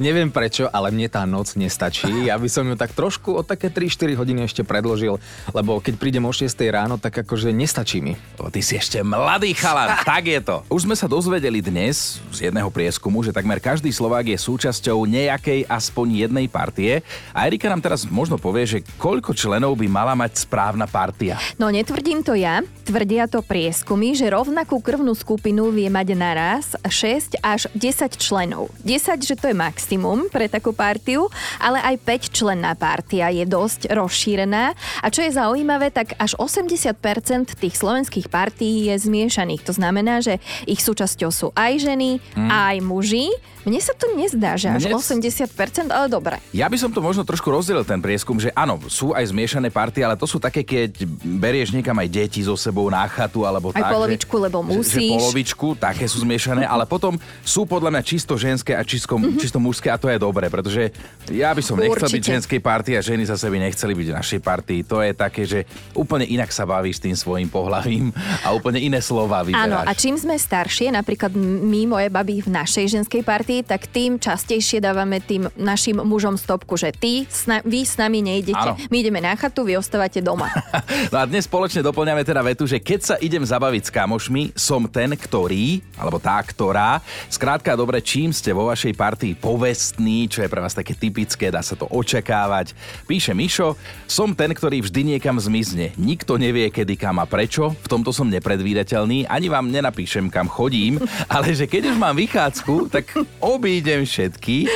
Neviem 0.00 0.32
prečo, 0.32 0.72
ale 0.72 0.88
mne 0.90 1.08
tá 1.12 1.28
noc 1.28 1.52
nestačí. 1.54 2.08
Ja 2.26 2.40
by 2.40 2.48
som 2.48 2.64
ju 2.66 2.74
tak 2.74 2.96
trošku 2.96 3.36
o 3.36 3.42
také 3.44 3.68
3-4 3.68 4.16
hodiny 4.16 4.48
ešte 4.48 4.64
predložil, 4.64 5.20
lebo 5.52 5.78
keď 5.78 5.94
prídem 6.00 6.24
o 6.24 6.32
6 6.32 6.48
ráno, 6.72 6.96
tak 6.96 7.20
akože 7.22 7.52
nestačí 7.52 8.00
mi. 8.00 8.16
O, 8.40 8.48
ty 8.48 8.64
si 8.64 8.80
ešte 8.80 9.04
mladý 9.04 9.52
chalan, 9.52 10.00
tak 10.08 10.24
je 10.24 10.40
to. 10.40 10.64
Už 10.72 10.88
sme 10.88 10.96
sa 10.96 11.04
dozvedeli 11.04 11.60
dnes 11.60 12.22
z 12.32 12.48
jedného 12.48 12.72
prieskumu, 12.72 13.20
že 13.20 13.34
takmer 13.34 13.60
každý 13.60 13.92
Slovák 13.92 14.24
je 14.24 14.37
súčasťou 14.38 15.04
nejakej 15.04 15.66
aspoň 15.66 16.24
jednej 16.24 16.46
partie. 16.46 17.02
A 17.34 17.50
Erika 17.50 17.66
nám 17.66 17.82
teraz 17.82 18.06
možno 18.06 18.38
povie, 18.38 18.64
že 18.64 18.78
koľko 18.96 19.34
členov 19.34 19.74
by 19.74 19.86
mala 19.90 20.14
mať 20.14 20.46
správna 20.46 20.86
partia. 20.86 21.36
No 21.58 21.68
netvrdím 21.68 22.22
to 22.22 22.38
ja, 22.38 22.62
tvrdia 22.86 23.26
to 23.26 23.42
prieskumy, 23.42 24.14
že 24.14 24.30
rovnakú 24.30 24.78
krvnú 24.78 25.12
skupinu 25.12 25.74
vie 25.74 25.90
mať 25.90 26.08
naraz 26.14 26.78
6 26.86 27.42
až 27.42 27.66
10 27.74 28.16
členov. 28.16 28.70
10, 28.86 29.18
že 29.20 29.34
to 29.34 29.50
je 29.50 29.56
maximum 29.58 30.30
pre 30.30 30.46
takú 30.46 30.70
partiu, 30.70 31.26
ale 31.58 31.82
aj 31.82 31.98
5 32.30 32.38
členná 32.38 32.78
partia 32.78 33.28
je 33.34 33.44
dosť 33.44 33.90
rozšírená. 33.90 34.72
A 35.02 35.06
čo 35.10 35.26
je 35.26 35.34
zaujímavé, 35.34 35.90
tak 35.90 36.14
až 36.16 36.38
80% 36.38 37.58
tých 37.58 37.74
slovenských 37.74 38.30
partií 38.30 38.88
je 38.88 38.94
zmiešaných. 38.94 39.66
To 39.66 39.74
znamená, 39.74 40.22
že 40.22 40.38
ich 40.64 40.78
súčasťou 40.78 41.30
sú 41.34 41.48
aj 41.58 41.82
ženy, 41.82 42.22
mm. 42.38 42.48
aj 42.48 42.76
muži. 42.84 43.26
Mne 43.68 43.78
sa 43.78 43.92
to 43.92 44.08
nezdá, 44.10 44.54
že 44.54 44.66
až 44.66 44.82
Mne- 44.82 44.96
80%, 44.96 45.44
ale 45.88 46.06
dobre. 46.06 46.40
Ja 46.50 46.66
by 46.66 46.74
som 46.74 46.88
to 46.88 46.98
možno 46.98 47.20
trošku 47.20 47.46
rozdelil 47.46 47.82
ten 47.82 47.98
prieskum, 47.98 48.34
že 48.34 48.48
áno, 48.50 48.80
sú 48.86 49.12
aj 49.12 49.28
zmiešané 49.28 49.68
party, 49.68 50.00
ale 50.00 50.14
to 50.14 50.24
sú 50.24 50.36
také, 50.36 50.62
keď 50.62 51.04
berieš 51.36 51.70
niekam 51.70 51.94
aj 51.94 52.08
deti 52.08 52.40
so 52.40 52.54
sebou 52.54 52.88
na 52.88 53.04
chatu 53.04 53.42
alebo 53.42 53.70
Aj 53.70 53.78
tak. 53.78 53.92
polovičku, 53.92 54.32
že, 54.32 54.42
lebo 54.42 54.58
Že, 54.58 54.64
že 54.64 54.72
musíš. 54.74 55.10
polovičku, 55.12 55.66
také 55.76 56.04
sú 56.04 56.18
zmiešané, 56.20 56.64
ale 56.68 56.82
potom 56.82 57.14
sú 57.40 57.62
podľa 57.62 57.90
mňa 57.90 58.02
čisto 58.02 58.34
ženské 58.34 58.72
a 58.72 58.82
čisto, 58.82 59.10
Mhm. 59.10 59.36
čisto 59.36 59.58
mužské 59.58 59.88
a 59.88 59.96
to 59.96 60.06
je 60.06 60.16
dobré, 60.16 60.48
pretože 60.48 60.88
ja 61.28 61.50
by 61.50 61.60
som 61.60 61.76
nechcel 61.76 62.08
byť 62.08 62.14
Určite. 62.16 62.32
ženskej 62.34 62.60
party 62.60 62.90
a 62.94 63.00
ženy 63.00 63.22
zase 63.22 63.46
by 63.46 63.58
nechceli 63.60 63.92
byť 63.92 64.06
v 64.06 64.14
našej 64.14 64.40
party. 64.40 64.74
To 64.84 64.98
je 64.98 65.12
také, 65.12 65.42
že 65.42 65.60
úplne 65.92 66.24
inak 66.24 66.48
sa 66.48 66.64
bavíš 66.64 66.98
tým 66.98 67.12
svojim 67.12 67.46
pohlavím 67.46 68.08
a 68.40 68.50
úplne 68.50 68.78
iné 68.78 68.98
slova 68.98 69.42
vyberáš. 69.42 69.60
Áno, 69.60 69.78
a 69.80 69.92
čím 69.92 70.14
sme 70.14 70.32
staršie, 70.34 70.88
napríklad 70.88 71.34
my, 71.34 71.84
moje 71.84 72.08
baby 72.08 72.40
v 72.40 72.50
našej 72.54 72.86
ženskej 72.94 73.20
partii, 73.20 73.57
tak 73.62 73.90
tým 73.90 74.18
častejšie 74.18 74.82
dávame 74.82 75.22
tým 75.22 75.48
našim 75.58 76.00
mužom 76.02 76.34
stopku, 76.34 76.76
že 76.76 76.94
ty, 76.94 77.26
s 77.28 77.46
na, 77.46 77.62
vy 77.62 77.86
s 77.86 77.94
nami 77.96 78.22
nejdete. 78.22 78.58
Áno. 78.58 78.80
My 78.90 78.96
ideme 79.00 79.20
na 79.22 79.34
chatu, 79.34 79.64
vy 79.66 79.78
ostávate 79.78 80.22
doma. 80.22 80.50
No 81.08 81.24
a 81.24 81.24
dnes 81.24 81.48
spoločne 81.48 81.80
doplňame 81.80 82.20
teda 82.20 82.44
vetu, 82.44 82.68
že 82.68 82.76
keď 82.76 83.00
sa 83.00 83.14
idem 83.22 83.40
zabaviť 83.40 83.88
s 83.88 83.94
kamošmi, 83.94 84.42
som 84.52 84.84
ten, 84.84 85.14
ktorý, 85.16 85.80
alebo 85.96 86.20
tá, 86.20 86.36
ktorá. 86.42 87.00
Skrátka, 87.32 87.72
dobre, 87.78 88.04
čím 88.04 88.34
ste 88.34 88.52
vo 88.52 88.68
vašej 88.68 88.92
partii 88.92 89.32
povestní, 89.38 90.28
čo 90.28 90.44
je 90.44 90.52
pre 90.52 90.60
vás 90.60 90.76
také 90.76 90.92
typické, 90.92 91.48
dá 91.48 91.64
sa 91.64 91.78
to 91.78 91.88
očakávať. 91.88 92.76
Píše 93.08 93.32
Mišo, 93.32 93.78
som 94.04 94.36
ten, 94.36 94.52
ktorý 94.52 94.84
vždy 94.84 95.16
niekam 95.16 95.40
zmizne. 95.40 95.96
Nikto 95.96 96.36
nevie, 96.36 96.68
kedy 96.68 96.98
kam 96.98 97.22
a 97.22 97.26
prečo. 97.28 97.72
V 97.72 97.88
tomto 97.88 98.12
som 98.12 98.28
nepredvídateľný, 98.28 99.30
ani 99.30 99.46
vám 99.48 99.72
nenapíšem, 99.72 100.28
kam 100.28 100.50
chodím, 100.50 101.00
ale 101.34 101.56
že 101.56 101.64
keď 101.64 101.94
už 101.94 101.96
mám 101.96 102.16
vychádzku, 102.18 102.92
tak 102.92 103.12
obídem 103.48 104.04
všetky. 104.04 104.68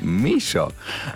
Mišo, 0.00 0.72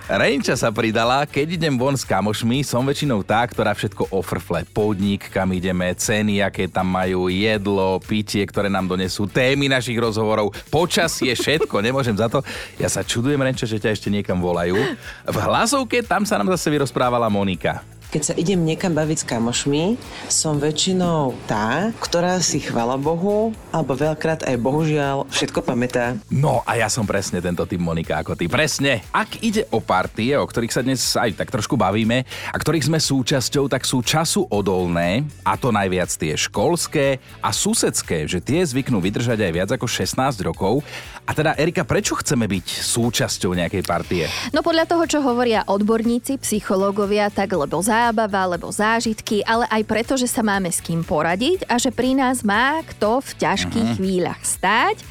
Renča 0.07 0.55
sa 0.55 0.69
pridala, 0.69 1.25
keď 1.25 1.59
idem 1.59 1.75
von 1.75 1.97
s 1.97 2.05
kamošmi, 2.05 2.63
som 2.63 2.85
väčšinou 2.85 3.25
tá, 3.25 3.43
ktorá 3.49 3.73
všetko 3.75 4.13
ofrfle. 4.13 4.63
Podnik, 4.71 5.33
kam 5.33 5.51
ideme, 5.57 5.91
ceny, 5.97 6.45
aké 6.45 6.69
tam 6.69 6.93
majú, 6.93 7.33
jedlo, 7.33 7.99
pitie, 8.05 8.45
ktoré 8.45 8.71
nám 8.71 8.87
donesú, 8.87 9.27
témy 9.27 9.67
našich 9.67 9.99
rozhovorov, 9.99 10.55
počasie, 10.71 11.33
všetko, 11.33 11.81
nemôžem 11.89 12.15
za 12.15 12.31
to. 12.31 12.45
Ja 12.77 12.93
sa 12.93 13.01
čudujem, 13.03 13.41
Renča, 13.41 13.67
že 13.67 13.81
ťa 13.83 13.97
ešte 13.97 14.13
niekam 14.13 14.39
volajú. 14.39 14.79
V 15.27 15.37
hlasovke 15.43 16.05
tam 16.05 16.29
sa 16.29 16.39
nám 16.39 16.53
zase 16.55 16.71
vyrozprávala 16.71 17.27
Monika. 17.27 17.98
Keď 18.09 18.23
sa 18.25 18.33
idem 18.41 18.65
niekam 18.65 18.97
baviť 18.97 19.21
s 19.21 19.29
kamošmi, 19.29 20.01
som 20.33 20.57
väčšinou 20.57 21.37
tá, 21.45 21.93
ktorá 22.01 22.41
si 22.41 22.57
chvala 22.57 22.97
Bohu, 22.97 23.53
alebo 23.69 23.93
veľakrát 23.93 24.49
aj 24.49 24.57
bohužiaľ 24.57 25.29
všetko 25.29 25.61
pamätá. 25.61 26.17
No 26.33 26.65
a 26.65 26.81
ja 26.81 26.89
som 26.89 27.05
presne 27.05 27.45
tento 27.45 27.69
typ 27.69 27.77
Monika 27.77 28.17
ako 28.17 28.33
ty. 28.33 28.49
Presne. 28.49 29.05
Ak 29.13 29.45
ide 29.45 29.69
o 29.69 29.85
partie, 29.85 30.33
o 30.41 30.49
ktorých 30.49 30.73
sa 30.73 30.81
dnes 30.81 31.05
aj 31.21 31.37
tak 31.37 31.53
trošku 31.53 31.77
bavíme 31.77 32.25
a 32.25 32.57
ktorých 32.57 32.89
sme 32.89 32.97
súčasťou, 32.97 33.69
tak 33.69 33.85
sú 33.85 34.01
času 34.01 34.49
odolné 34.49 35.29
a 35.45 35.61
to 35.61 35.69
najviac 35.69 36.09
tie 36.09 36.33
školské 36.33 37.21
a 37.45 37.53
susedské, 37.53 38.25
že 38.25 38.41
tie 38.41 38.65
zvyknú 38.65 39.05
vydržať 39.05 39.37
aj 39.37 39.53
viac 39.53 39.71
ako 39.77 39.85
16 39.85 40.17
rokov. 40.49 40.81
A 41.29 41.37
teda 41.37 41.53
Erika, 41.61 41.85
prečo 41.85 42.17
chceme 42.17 42.49
byť 42.49 42.67
súčasťou 42.89 43.53
nejakej 43.53 43.85
partie? 43.85 44.25
No 44.57 44.65
podľa 44.65 44.89
toho, 44.89 45.05
čo 45.05 45.21
hovoria 45.21 45.61
odborníci, 45.69 46.41
psychológovia, 46.41 47.29
tak 47.29 47.53
lebo 47.53 47.85
zábava, 47.99 48.47
lebo 48.55 48.71
zážitky, 48.71 49.43
ale 49.43 49.67
aj 49.67 49.83
preto, 49.83 50.15
že 50.15 50.31
sa 50.31 50.47
máme 50.47 50.71
s 50.71 50.79
kým 50.79 51.03
poradiť 51.03 51.67
a 51.67 51.83
že 51.83 51.91
pri 51.91 52.15
nás 52.15 52.47
má 52.47 52.79
kto 52.87 53.19
v 53.19 53.31
ťažkých 53.43 53.89
chvíľach 53.99 54.39
stáť. 54.47 55.03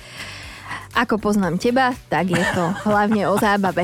Ako 0.95 1.19
poznám 1.19 1.59
teba, 1.59 1.91
tak 2.07 2.31
je 2.31 2.43
to 2.55 2.63
hlavne 2.87 3.27
o 3.27 3.35
zábave. 3.35 3.83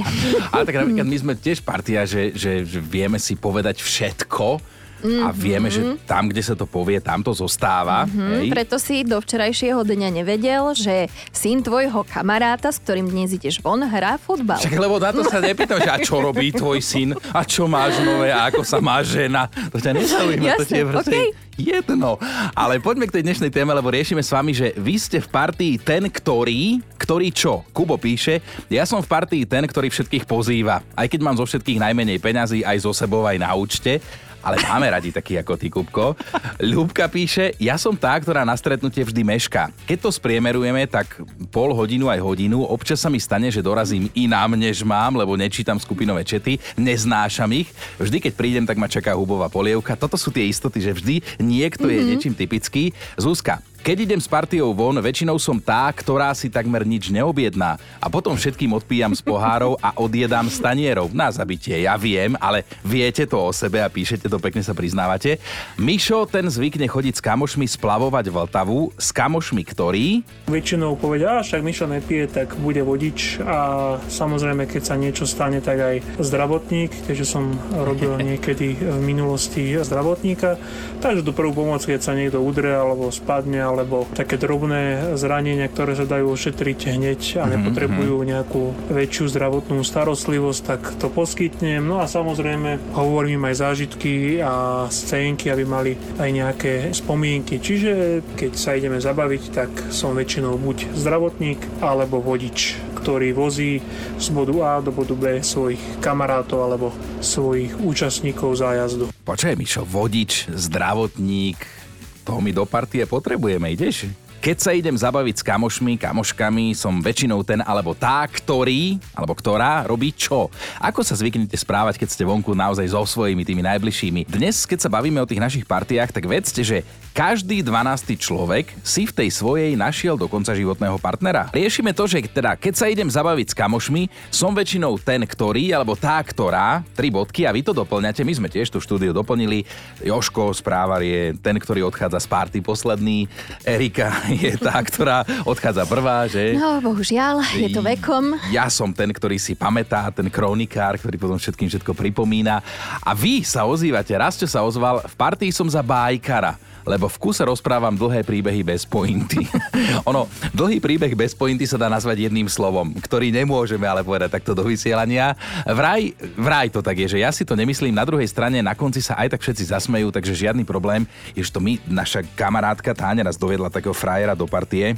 Ale 0.55 0.63
tak 0.63 0.79
napríklad 0.79 1.05
my 1.05 1.17
sme 1.19 1.33
tiež 1.35 1.59
partia, 1.61 2.07
že, 2.07 2.31
že, 2.31 2.63
že 2.63 2.79
vieme 2.79 3.19
si 3.19 3.35
povedať 3.35 3.83
všetko 3.83 4.73
a 5.03 5.29
vieme, 5.29 5.67
že 5.67 5.83
tam, 6.03 6.31
kde 6.31 6.39
sa 6.39 6.55
to 6.55 6.63
povie, 6.63 6.97
tam 6.97 7.19
to 7.19 7.31
zostáva. 7.31 8.07
hej? 8.07 8.47
Hm, 8.47 8.51
Preto 8.51 8.79
si 8.79 9.03
do 9.03 9.19
včerajšieho 9.19 9.83
dňa 9.83 10.09
nevedel, 10.13 10.71
že 10.71 11.05
syn 11.29 11.59
tvojho 11.59 12.07
kamaráta, 12.07 12.71
s 12.71 12.79
ktorým 12.79 13.05
dnes 13.05 13.31
ideš 13.31 13.59
von, 13.59 13.83
hrá 13.83 14.15
futbal. 14.15 14.57
Však 14.57 14.73
lebo 14.73 14.95
na 14.97 15.11
to 15.11 15.27
sa 15.27 15.37
nepýtam, 15.37 15.77
že 15.77 15.91
a 15.91 15.99
čo 15.99 16.23
robí 16.23 16.49
tvoj 16.49 16.79
syn, 16.79 17.11
a 17.31 17.43
čo 17.43 17.67
máš 17.67 17.99
nové, 17.99 18.31
a 18.31 18.47
ako 18.47 18.63
sa 18.63 18.79
má 18.79 19.03
žena. 19.03 19.51
To 19.69 19.77
ťa 19.77 19.91
nezaujíma, 19.91 20.55
to 20.55 20.65
ti 20.65 20.79
je 20.79 20.85
proste 20.87 21.17
okej. 21.19 21.27
jedno. 21.59 22.15
Ale 22.51 22.79
poďme 22.79 23.05
k 23.05 23.19
tej 23.19 23.23
dnešnej 23.27 23.51
téme, 23.51 23.71
lebo 23.71 23.91
riešime 23.91 24.23
s 24.23 24.31
vami, 24.31 24.51
že 24.51 24.71
vy 24.73 24.95
ste 24.95 25.19
v 25.19 25.27
partii 25.27 25.75
ten, 25.77 26.07
ktorý, 26.07 26.79
ktorý 26.95 27.27
čo? 27.29 27.67
Kubo 27.69 27.99
píše, 27.99 28.39
ja 28.67 28.87
som 28.87 29.03
v 29.03 29.09
partii 29.09 29.43
ten, 29.43 29.63
ktorý 29.63 29.91
všetkých 29.91 30.23
pozýva. 30.23 30.79
Aj 30.93 31.05
keď 31.05 31.19
mám 31.19 31.35
zo 31.35 31.43
všetkých 31.43 31.81
najmenej 31.81 32.17
peňazí, 32.17 32.63
aj 32.63 32.77
zo 32.79 32.91
sebou, 32.91 33.27
aj 33.27 33.37
na 33.37 33.51
účte. 33.53 33.99
Ale 34.43 34.59
máme 34.67 34.91
radi 34.91 35.09
taký 35.15 35.39
ako 35.39 35.53
ty, 35.55 35.71
Kupko. 35.71 36.19
Ľubka 36.59 37.07
píše, 37.07 37.55
ja 37.57 37.79
som 37.79 37.95
tá, 37.95 38.19
ktorá 38.19 38.43
na 38.43 38.53
stretnutie 38.59 39.01
vždy 39.07 39.23
mešká. 39.23 39.71
Keď 39.87 39.97
to 40.03 40.09
spriemerujeme, 40.11 40.83
tak 40.85 41.23
pol 41.47 41.71
hodinu 41.71 42.11
aj 42.11 42.19
hodinu. 42.19 42.67
Občas 42.67 42.99
sa 42.99 43.07
mi 43.07 43.23
stane, 43.23 43.47
že 43.47 43.63
dorazím 43.63 44.11
inám, 44.11 44.59
než 44.59 44.83
mám, 44.83 45.15
lebo 45.15 45.39
nečítam 45.39 45.79
skupinové 45.79 46.27
čety, 46.27 46.59
neznášam 46.75 47.47
ich. 47.55 47.71
Vždy, 47.95 48.19
keď 48.19 48.33
prídem, 48.35 48.65
tak 48.67 48.75
ma 48.75 48.91
čaká 48.91 49.15
hubová 49.15 49.47
polievka. 49.47 49.95
Toto 49.95 50.19
sú 50.19 50.27
tie 50.27 50.43
istoty, 50.51 50.83
že 50.83 50.91
vždy 50.91 51.15
niekto 51.39 51.87
je 51.87 52.03
niečím 52.03 52.35
typický. 52.35 52.91
Zúska, 53.15 53.63
keď 53.83 53.97
idem 54.07 54.21
s 54.23 54.31
partiou 54.31 54.71
von, 54.71 54.95
väčšinou 54.95 55.35
som 55.35 55.59
tá, 55.59 55.91
ktorá 55.91 56.31
si 56.31 56.47
takmer 56.47 56.87
nič 56.87 57.11
neobjedná 57.11 57.75
a 57.99 58.07
potom 58.07 58.39
všetkým 58.39 58.71
odpíjam 58.71 59.11
z 59.11 59.19
pohárov 59.19 59.75
a 59.83 59.91
odjedám 59.99 60.47
z 60.47 60.63
tanierov. 60.63 61.11
Na 61.11 61.27
zabitie, 61.27 61.83
ja 61.83 61.99
viem, 61.99 62.39
ale 62.39 62.63
viete 62.79 63.27
to 63.27 63.35
o 63.35 63.51
sebe 63.51 63.83
a 63.83 63.91
píšete 63.91 64.31
to, 64.31 64.39
pekne 64.39 64.63
sa 64.63 64.71
priznávate. 64.71 65.35
Mišo, 65.75 66.23
ten 66.31 66.47
zvykne 66.47 66.87
chodiť 66.87 67.19
s 67.19 67.25
kamošmi 67.27 67.67
splavovať 67.67 68.31
Vltavu, 68.31 68.95
s 68.95 69.11
kamošmi 69.11 69.67
ktorí... 69.67 70.23
Väčšinou 70.47 70.95
povedia, 70.95 71.43
však 71.43 71.59
Mišo 71.59 71.83
nepije, 71.91 72.31
tak 72.31 72.55
bude 72.63 72.79
vodič 72.87 73.43
a 73.43 73.99
samozrejme, 74.07 74.63
keď 74.63 74.81
sa 74.87 74.95
niečo 74.95 75.27
stane, 75.27 75.59
tak 75.59 75.83
aj 75.83 75.95
zdravotník, 76.23 77.03
keďže 77.03 77.35
som 77.35 77.51
robil 77.75 78.15
niekedy 78.31 78.79
v 78.79 78.99
minulosti 79.03 79.75
zdravotníka. 79.75 80.55
Takže 81.03 81.19
do 81.19 81.35
prvú 81.35 81.67
pomoc, 81.67 81.83
keď 81.83 81.99
sa 81.99 82.15
niekto 82.15 82.39
udre 82.39 82.71
alebo 82.71 83.11
spadne, 83.11 83.72
alebo 83.75 84.07
také 84.15 84.39
drobné 84.39 85.13
zranenia, 85.19 85.67
ktoré 85.67 85.99
sa 85.99 86.07
dajú 86.07 86.31
ošetriť 86.31 86.79
hneď 86.95 87.21
a 87.43 87.49
nepotrebujú 87.51 88.23
nejakú 88.23 88.71
väčšiu 88.87 89.25
zdravotnú 89.33 89.83
starostlivosť, 89.83 90.61
tak 90.63 90.81
to 91.01 91.11
poskytnem. 91.11 91.83
No 91.83 91.99
a 91.99 92.07
samozrejme 92.07 92.95
hovorím 92.95 93.33
im 93.33 93.49
aj 93.49 93.55
zážitky 93.65 94.39
a 94.45 94.85
scénky, 94.93 95.49
aby 95.49 95.65
mali 95.65 95.97
aj 96.21 96.29
nejaké 96.29 96.73
spomienky. 96.93 97.57
Čiže 97.57 98.21
keď 98.37 98.51
sa 98.53 98.77
ideme 98.77 99.01
zabaviť, 99.01 99.43
tak 99.49 99.71
som 99.89 100.13
väčšinou 100.13 100.55
buď 100.61 100.93
zdravotník 100.93 101.81
alebo 101.81 102.21
vodič, 102.21 102.77
ktorý 103.01 103.33
vozí 103.33 103.81
z 104.21 104.27
bodu 104.29 104.53
A 104.61 104.73
do 104.85 104.93
bodu 104.93 105.17
B 105.17 105.41
svojich 105.41 105.81
kamarátov 105.99 106.61
alebo 106.61 106.87
svojich 107.19 107.73
účastníkov 107.81 108.61
zájazdu. 108.61 109.09
Počkaj, 109.25 109.57
Mišo, 109.57 109.81
vodič, 109.83 110.47
zdravotník, 110.53 111.82
toho 112.23 112.39
my 112.39 112.55
do 112.55 112.63
partie 112.63 113.03
potrebujeme, 113.03 113.67
ideš? 113.69 114.07
Keď 114.43 114.57
sa 114.59 114.75
idem 114.75 114.91
zabaviť 114.91 115.39
s 115.39 115.47
kamošmi, 115.47 115.95
kamoškami, 115.95 116.75
som 116.75 116.99
väčšinou 116.99 117.47
ten 117.47 117.63
alebo 117.63 117.95
tá, 117.95 118.27
ktorý, 118.27 118.99
alebo 119.15 119.31
ktorá 119.31 119.87
robí 119.87 120.11
čo. 120.11 120.51
Ako 120.83 120.99
sa 120.99 121.15
zvyknete 121.15 121.55
správať, 121.55 121.95
keď 121.95 122.11
ste 122.11 122.27
vonku 122.27 122.51
naozaj 122.51 122.91
so 122.91 123.07
svojimi 123.07 123.47
tými 123.47 123.63
najbližšími. 123.63 124.27
Dnes, 124.27 124.67
keď 124.67 124.83
sa 124.83 124.91
bavíme 124.91 125.23
o 125.23 125.29
tých 125.31 125.39
našich 125.39 125.63
partiách, 125.63 126.11
tak 126.11 126.27
vedzte, 126.27 126.59
že 126.59 126.83
každý 127.15 127.63
12. 127.63 128.19
človek 128.19 128.73
si 128.83 129.07
v 129.07 129.15
tej 129.15 129.29
svojej 129.31 129.79
našiel 129.79 130.19
do 130.19 130.27
konca 130.27 130.51
životného 130.51 130.99
partnera. 130.99 131.47
Riešime 131.55 131.95
to, 131.95 132.03
že 132.03 132.25
teda, 132.27 132.59
keď 132.59 132.73
sa 132.75 132.91
idem 132.91 133.07
zabaviť 133.07 133.53
s 133.53 133.55
kamošmi, 133.55 134.11
som 134.27 134.51
väčšinou 134.51 134.99
ten, 134.99 135.23
ktorý, 135.23 135.71
alebo 135.71 135.95
tá, 135.95 136.19
ktorá, 136.19 136.83
tri 136.91 137.07
bodky 137.07 137.47
a 137.47 137.55
vy 137.55 137.63
to 137.63 137.71
doplňate, 137.71 138.27
my 138.27 138.33
sme 138.35 138.51
tiež 138.51 138.67
tú 138.67 138.83
štúdiu 138.83 139.15
doplnili. 139.15 139.63
Joško 140.03 140.51
správar 140.51 140.99
je 140.99 141.31
ten, 141.39 141.55
ktorý 141.55 141.87
odchádza 141.87 142.19
z 142.19 142.27
party 142.27 142.59
posledný, 142.59 143.31
Erika 143.63 144.09
je 144.35 144.53
tá, 144.57 144.75
ktorá 144.81 145.23
odchádza 145.45 145.85
prvá, 145.85 146.25
že? 146.27 146.57
No, 146.57 146.81
bohužiaľ, 146.81 147.45
je 147.55 147.69
to 147.69 147.81
vekom. 147.85 148.35
Ja 148.49 148.67
som 148.67 148.91
ten, 148.91 149.13
ktorý 149.13 149.37
si 149.37 149.53
pamätá, 149.53 150.09
ten 150.09 150.27
kronikár, 150.27 150.97
ktorý 150.97 151.15
potom 151.17 151.37
všetkým 151.37 151.69
všetko 151.69 151.91
pripomína. 151.93 152.59
A 153.01 153.11
vy 153.13 153.45
sa 153.45 153.63
ozývate, 153.63 154.13
raz 154.17 154.35
čo 154.35 154.49
sa 154.49 154.65
ozval, 154.65 155.05
v 155.05 155.15
partii 155.15 155.53
som 155.53 155.69
za 155.69 155.85
bájkara 155.85 156.72
lebo 156.83 157.07
v 157.07 157.17
kuse 157.19 157.43
rozprávam 157.43 157.95
dlhé 157.95 158.23
príbehy 158.23 158.61
bez 158.63 158.83
pointy. 158.83 159.43
ono, 160.09 160.27
dlhý 160.51 160.79
príbeh 160.83 161.15
bez 161.15 161.35
pointy 161.35 161.63
sa 161.67 161.79
dá 161.79 161.87
nazvať 161.87 162.29
jedným 162.29 162.47
slovom, 162.47 162.91
ktorý 162.95 163.31
nemôžeme 163.31 163.87
ale 163.87 164.03
povedať 164.03 164.39
takto 164.39 164.51
do 164.55 164.63
vysielania. 164.67 165.35
Vraj, 165.67 166.15
vraj 166.35 166.67
to 166.71 166.83
tak 166.83 166.99
je, 166.99 167.17
že 167.17 167.23
ja 167.23 167.31
si 167.31 167.47
to 167.47 167.55
nemyslím, 167.55 167.95
na 167.95 168.03
druhej 168.07 168.27
strane 168.27 168.59
na 168.59 168.75
konci 168.75 168.99
sa 168.99 169.15
aj 169.19 169.37
tak 169.37 169.41
všetci 169.41 169.71
zasmejú, 169.71 170.11
takže 170.11 170.35
žiadny 170.35 170.67
problém 170.67 171.07
je, 171.35 171.43
že 171.43 171.51
to 171.51 171.63
my, 171.63 171.79
naša 171.87 172.23
kamarátka 172.35 172.91
Táňa 172.93 173.23
nás 173.25 173.39
dovedla 173.39 173.71
takého 173.71 173.95
frajera 173.95 174.35
do 174.35 174.45
partie, 174.45 174.95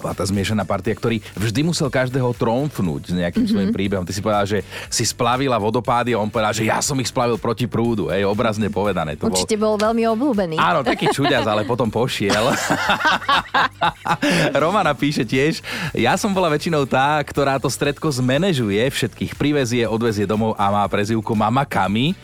bola 0.00 0.16
tá 0.16 0.24
zmiešaná 0.24 0.64
partia, 0.64 0.96
ktorý 0.96 1.20
vždy 1.36 1.60
musel 1.62 1.92
každého 1.92 2.32
tromfnúť 2.32 3.12
s 3.12 3.14
nejakým 3.14 3.44
mm-hmm. 3.44 3.52
svojím 3.52 3.70
príbehom. 3.76 4.04
Ty 4.08 4.12
si 4.16 4.24
povedal, 4.24 4.46
že 4.48 4.58
si 4.88 5.04
splavila 5.04 5.60
vodopády 5.60 6.16
a 6.16 6.18
on 6.18 6.32
povedal, 6.32 6.56
že 6.56 6.64
ja 6.66 6.80
som 6.80 6.96
ich 6.98 7.12
splavil 7.12 7.36
proti 7.36 7.68
prúdu. 7.68 8.08
Ej, 8.08 8.24
obrazne 8.24 8.72
povedané. 8.72 9.20
To 9.20 9.28
Určite 9.28 9.60
bol... 9.60 9.76
bol 9.76 9.92
veľmi 9.92 10.02
obľúbený. 10.16 10.56
Áno, 10.56 10.80
taký 10.80 11.12
čuďaz, 11.12 11.44
ale 11.44 11.68
potom 11.68 11.92
pošiel. 11.92 12.50
Romana 14.62 14.96
píše 14.96 15.28
tiež, 15.28 15.60
ja 15.92 16.16
som 16.16 16.32
bola 16.32 16.48
väčšinou 16.48 16.88
tá, 16.88 17.20
ktorá 17.20 17.60
to 17.60 17.68
stredko 17.68 18.08
zmanéžuje, 18.08 18.80
všetkých 18.80 19.36
privezie, 19.36 19.84
odvezie 19.84 20.24
domov 20.24 20.56
a 20.56 20.72
má 20.72 20.84
prezivku 20.88 21.36
Mama 21.36 21.68
Kami. 21.68 22.16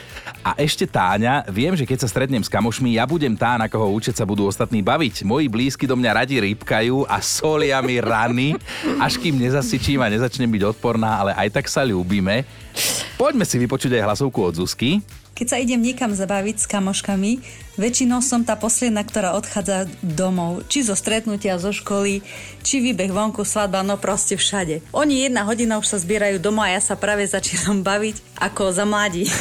A 0.47 0.54
ešte 0.62 0.87
Táňa, 0.87 1.42
viem, 1.50 1.75
že 1.75 1.83
keď 1.83 2.06
sa 2.06 2.09
stretnem 2.09 2.38
s 2.38 2.47
kamošmi, 2.47 2.95
ja 2.95 3.02
budem 3.02 3.35
tá, 3.35 3.59
na 3.59 3.66
koho 3.66 3.90
účet 3.90 4.14
sa 4.14 4.23
budú 4.23 4.47
ostatní 4.47 4.78
baviť. 4.78 5.26
Moji 5.26 5.50
blízky 5.50 5.90
do 5.90 5.99
mňa 5.99 6.23
radi 6.23 6.38
rýpkajú 6.38 7.11
a 7.11 7.18
solia 7.18 7.66
mi 7.83 7.99
rany, 7.99 8.55
až 9.03 9.19
kým 9.19 9.37
nezasičím 9.37 10.03
a 10.03 10.11
nezačnem 10.11 10.51
byť 10.51 10.63
odporná, 10.77 11.23
ale 11.23 11.33
aj 11.35 11.49
tak 11.61 11.67
sa 11.67 11.83
ľúbime. 11.83 12.47
Poďme 13.17 13.45
si 13.49 13.57
vypočuť 13.57 13.97
aj 13.97 14.07
hlasovku 14.13 14.39
od 14.45 14.55
Zuzky. 14.61 15.01
Keď 15.37 15.47
sa 15.52 15.61
idem 15.61 15.85
niekam 15.85 16.16
zabaviť 16.16 16.64
s 16.64 16.66
kamoškami, 16.66 17.45
väčšinou 17.76 18.25
som 18.25 18.40
tá 18.40 18.57
posledná, 18.57 19.05
ktorá 19.05 19.37
odchádza 19.37 19.85
domov. 20.00 20.64
Či 20.66 20.88
zo 20.88 20.97
stretnutia, 20.97 21.61
zo 21.61 21.76
školy, 21.76 22.25
či 22.64 22.81
výbeh 22.81 23.12
vonku, 23.12 23.45
svadba, 23.45 23.85
no 23.85 24.00
proste 24.00 24.35
všade. 24.40 24.81
Oni 24.97 25.28
jedna 25.28 25.45
hodina 25.45 25.76
už 25.76 25.93
sa 25.93 26.00
zbierajú 26.00 26.40
doma 26.40 26.73
a 26.73 26.75
ja 26.75 26.81
sa 26.81 26.97
práve 26.97 27.28
začínam 27.28 27.85
baviť 27.85 28.40
ako 28.40 28.73
za 28.73 28.85
mladí. 28.88 29.28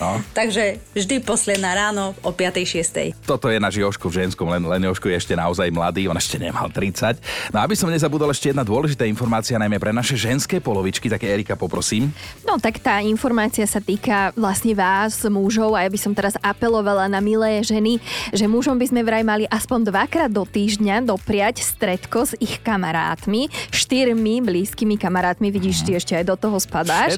No. 0.00 0.16
Takže 0.38 0.80
vždy 0.96 1.20
posledná 1.24 1.76
ráno 1.76 2.16
o 2.24 2.32
5. 2.32 2.62
6. 2.64 3.20
Toto 3.24 3.52
je 3.52 3.60
náš 3.60 3.80
Joško 3.80 4.08
v 4.08 4.24
ženskom, 4.24 4.48
len, 4.48 4.62
len 4.64 4.88
Joško 4.88 5.12
je 5.12 5.16
ešte 5.16 5.34
naozaj 5.36 5.68
mladý, 5.68 6.08
on 6.08 6.16
ešte 6.16 6.40
nemal 6.40 6.72
30. 6.72 7.20
No 7.52 7.60
aby 7.60 7.76
som 7.76 7.92
nezabudol 7.92 8.32
ešte 8.32 8.52
jedna 8.52 8.64
dôležitá 8.64 9.04
informácia, 9.04 9.60
najmä 9.60 9.76
pre 9.76 9.92
naše 9.92 10.16
ženské 10.16 10.62
polovičky, 10.62 11.12
tak 11.12 11.26
Erika 11.26 11.52
poprosím. 11.52 12.12
No 12.48 12.56
tak 12.56 12.80
tá 12.80 13.00
informácia 13.04 13.64
sa 13.68 13.80
týka 13.80 14.32
vlastne 14.36 14.72
vás, 14.72 15.20
mužov 15.40 15.72
a 15.72 15.88
ja 15.88 15.90
by 15.90 15.96
som 15.96 16.12
teraz 16.12 16.36
apelovala 16.44 17.08
na 17.08 17.24
milé 17.24 17.64
ženy, 17.64 17.96
že 18.36 18.44
mužom 18.44 18.76
by 18.76 18.92
sme 18.92 19.00
vraj 19.00 19.24
mali 19.24 19.48
aspoň 19.48 19.88
dvakrát 19.88 20.28
do 20.28 20.44
týždňa 20.44 21.08
dopriať 21.08 21.64
stredko 21.64 22.28
s 22.28 22.36
ich 22.36 22.60
kamarátmi, 22.60 23.48
štyrmi 23.72 24.44
blízkymi 24.44 25.00
kamarátmi, 25.00 25.48
vidíš, 25.48 25.88
ty 25.88 25.96
ešte 25.96 26.12
aj 26.12 26.24
do 26.28 26.36
toho 26.36 26.60
spadáš. 26.60 27.16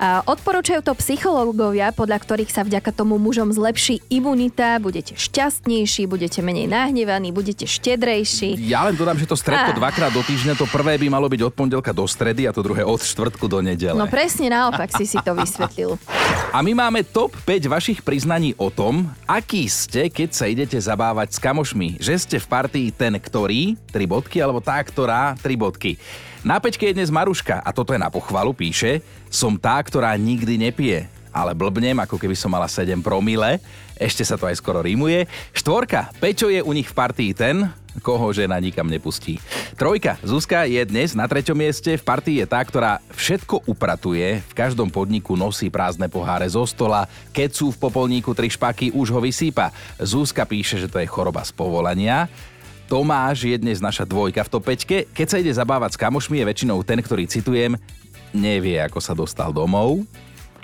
A 0.00 0.24
odporúčajú 0.24 0.80
to 0.80 0.96
psychológovia, 0.96 1.92
podľa 1.92 2.24
ktorých 2.24 2.48
sa 2.48 2.64
vďaka 2.64 2.96
tomu 2.96 3.20
mužom 3.20 3.52
zlepší 3.52 4.00
imunita, 4.08 4.80
budete 4.80 5.18
šťastnejší, 5.18 6.08
budete 6.08 6.40
menej 6.40 6.70
nahnevaní, 6.70 7.34
budete 7.34 7.68
štedrejší. 7.68 8.56
Ja 8.64 8.88
len 8.88 8.96
dodám, 8.96 9.20
že 9.20 9.28
to 9.28 9.36
stredko 9.36 9.74
a... 9.74 9.78
dvakrát 9.78 10.14
do 10.14 10.24
týždňa, 10.24 10.56
to 10.56 10.64
prvé 10.70 10.96
by 10.96 11.12
malo 11.12 11.28
byť 11.28 11.40
od 11.44 11.52
pondelka 11.52 11.92
do 11.92 12.06
stredy 12.08 12.46
a 12.46 12.54
to 12.54 12.64
druhé 12.64 12.86
od 12.86 13.02
štvrtku 13.02 13.50
do 13.50 13.58
nedele. 13.60 13.98
No 13.98 14.06
presne 14.06 14.48
naopak 14.48 14.94
si 14.94 15.04
si 15.04 15.18
to 15.20 15.34
vysvetlil. 15.34 15.98
A 16.50 16.66
my 16.66 16.74
máme 16.74 17.06
top 17.06 17.30
5 17.46 17.70
vašich 17.70 18.02
priznaní 18.02 18.58
o 18.58 18.74
tom, 18.74 19.06
aký 19.22 19.70
ste, 19.70 20.10
keď 20.10 20.28
sa 20.34 20.50
idete 20.50 20.74
zabávať 20.74 21.30
s 21.30 21.38
kamošmi. 21.38 22.02
Že 22.02 22.14
ste 22.18 22.36
v 22.42 22.50
partii 22.50 22.88
ten, 22.90 23.14
ktorý, 23.22 23.78
tri 23.94 24.02
bodky, 24.02 24.42
alebo 24.42 24.58
tá, 24.58 24.82
ktorá, 24.82 25.38
tri 25.38 25.54
bodky. 25.54 25.94
Na 26.42 26.58
pečke 26.58 26.90
je 26.90 26.98
dnes 26.98 27.06
Maruška 27.06 27.62
a 27.62 27.70
toto 27.70 27.94
je 27.94 28.02
na 28.02 28.10
pochvalu, 28.10 28.50
píše, 28.50 28.98
som 29.30 29.54
tá, 29.54 29.78
ktorá 29.78 30.10
nikdy 30.18 30.58
nepije 30.58 31.06
ale 31.30 31.54
blbnem, 31.54 31.94
ako 32.02 32.18
keby 32.18 32.34
som 32.34 32.50
mala 32.50 32.66
7 32.66 32.98
promile. 33.06 33.62
Ešte 33.94 34.26
sa 34.26 34.34
to 34.34 34.50
aj 34.50 34.58
skoro 34.58 34.82
rímuje. 34.82 35.30
Štvorka, 35.54 36.10
Pečo 36.18 36.50
je 36.50 36.58
u 36.58 36.74
nich 36.74 36.90
v 36.90 36.96
partii 36.96 37.30
ten, 37.30 37.70
koho 37.98 38.30
žena 38.30 38.54
nikam 38.62 38.86
nepustí. 38.86 39.42
Trojka. 39.74 40.14
Zuzka 40.22 40.64
je 40.70 40.78
dnes 40.86 41.18
na 41.18 41.26
treťom 41.26 41.58
mieste. 41.58 41.98
V 41.98 42.06
partii 42.06 42.42
je 42.42 42.46
tá, 42.46 42.62
ktorá 42.62 43.02
všetko 43.10 43.66
upratuje. 43.66 44.38
V 44.46 44.52
každom 44.54 44.86
podniku 44.86 45.34
nosí 45.34 45.66
prázdne 45.66 46.06
poháre 46.06 46.46
zo 46.46 46.62
stola. 46.62 47.10
Keď 47.34 47.50
sú 47.50 47.74
v 47.74 47.80
popolníku 47.82 48.30
tri 48.30 48.46
špaky, 48.46 48.94
už 48.94 49.10
ho 49.10 49.20
vysýpa. 49.20 49.74
Zuzka 49.98 50.46
píše, 50.46 50.78
že 50.78 50.86
to 50.86 51.02
je 51.02 51.10
choroba 51.10 51.42
z 51.42 51.50
povolania. 51.50 52.30
Tomáš 52.90 53.46
je 53.46 53.54
dnes 53.54 53.78
naša 53.78 54.02
dvojka 54.02 54.42
v 54.42 54.50
topečke. 54.50 54.96
Keď 55.14 55.26
sa 55.30 55.38
ide 55.38 55.54
zabávať 55.54 55.94
s 55.94 56.00
kamošmi, 56.02 56.42
je 56.42 56.48
väčšinou 56.50 56.82
ten, 56.82 56.98
ktorý 56.98 57.22
citujem, 57.30 57.78
nevie, 58.34 58.82
ako 58.82 58.98
sa 58.98 59.14
dostal 59.14 59.54
domov. 59.54 60.02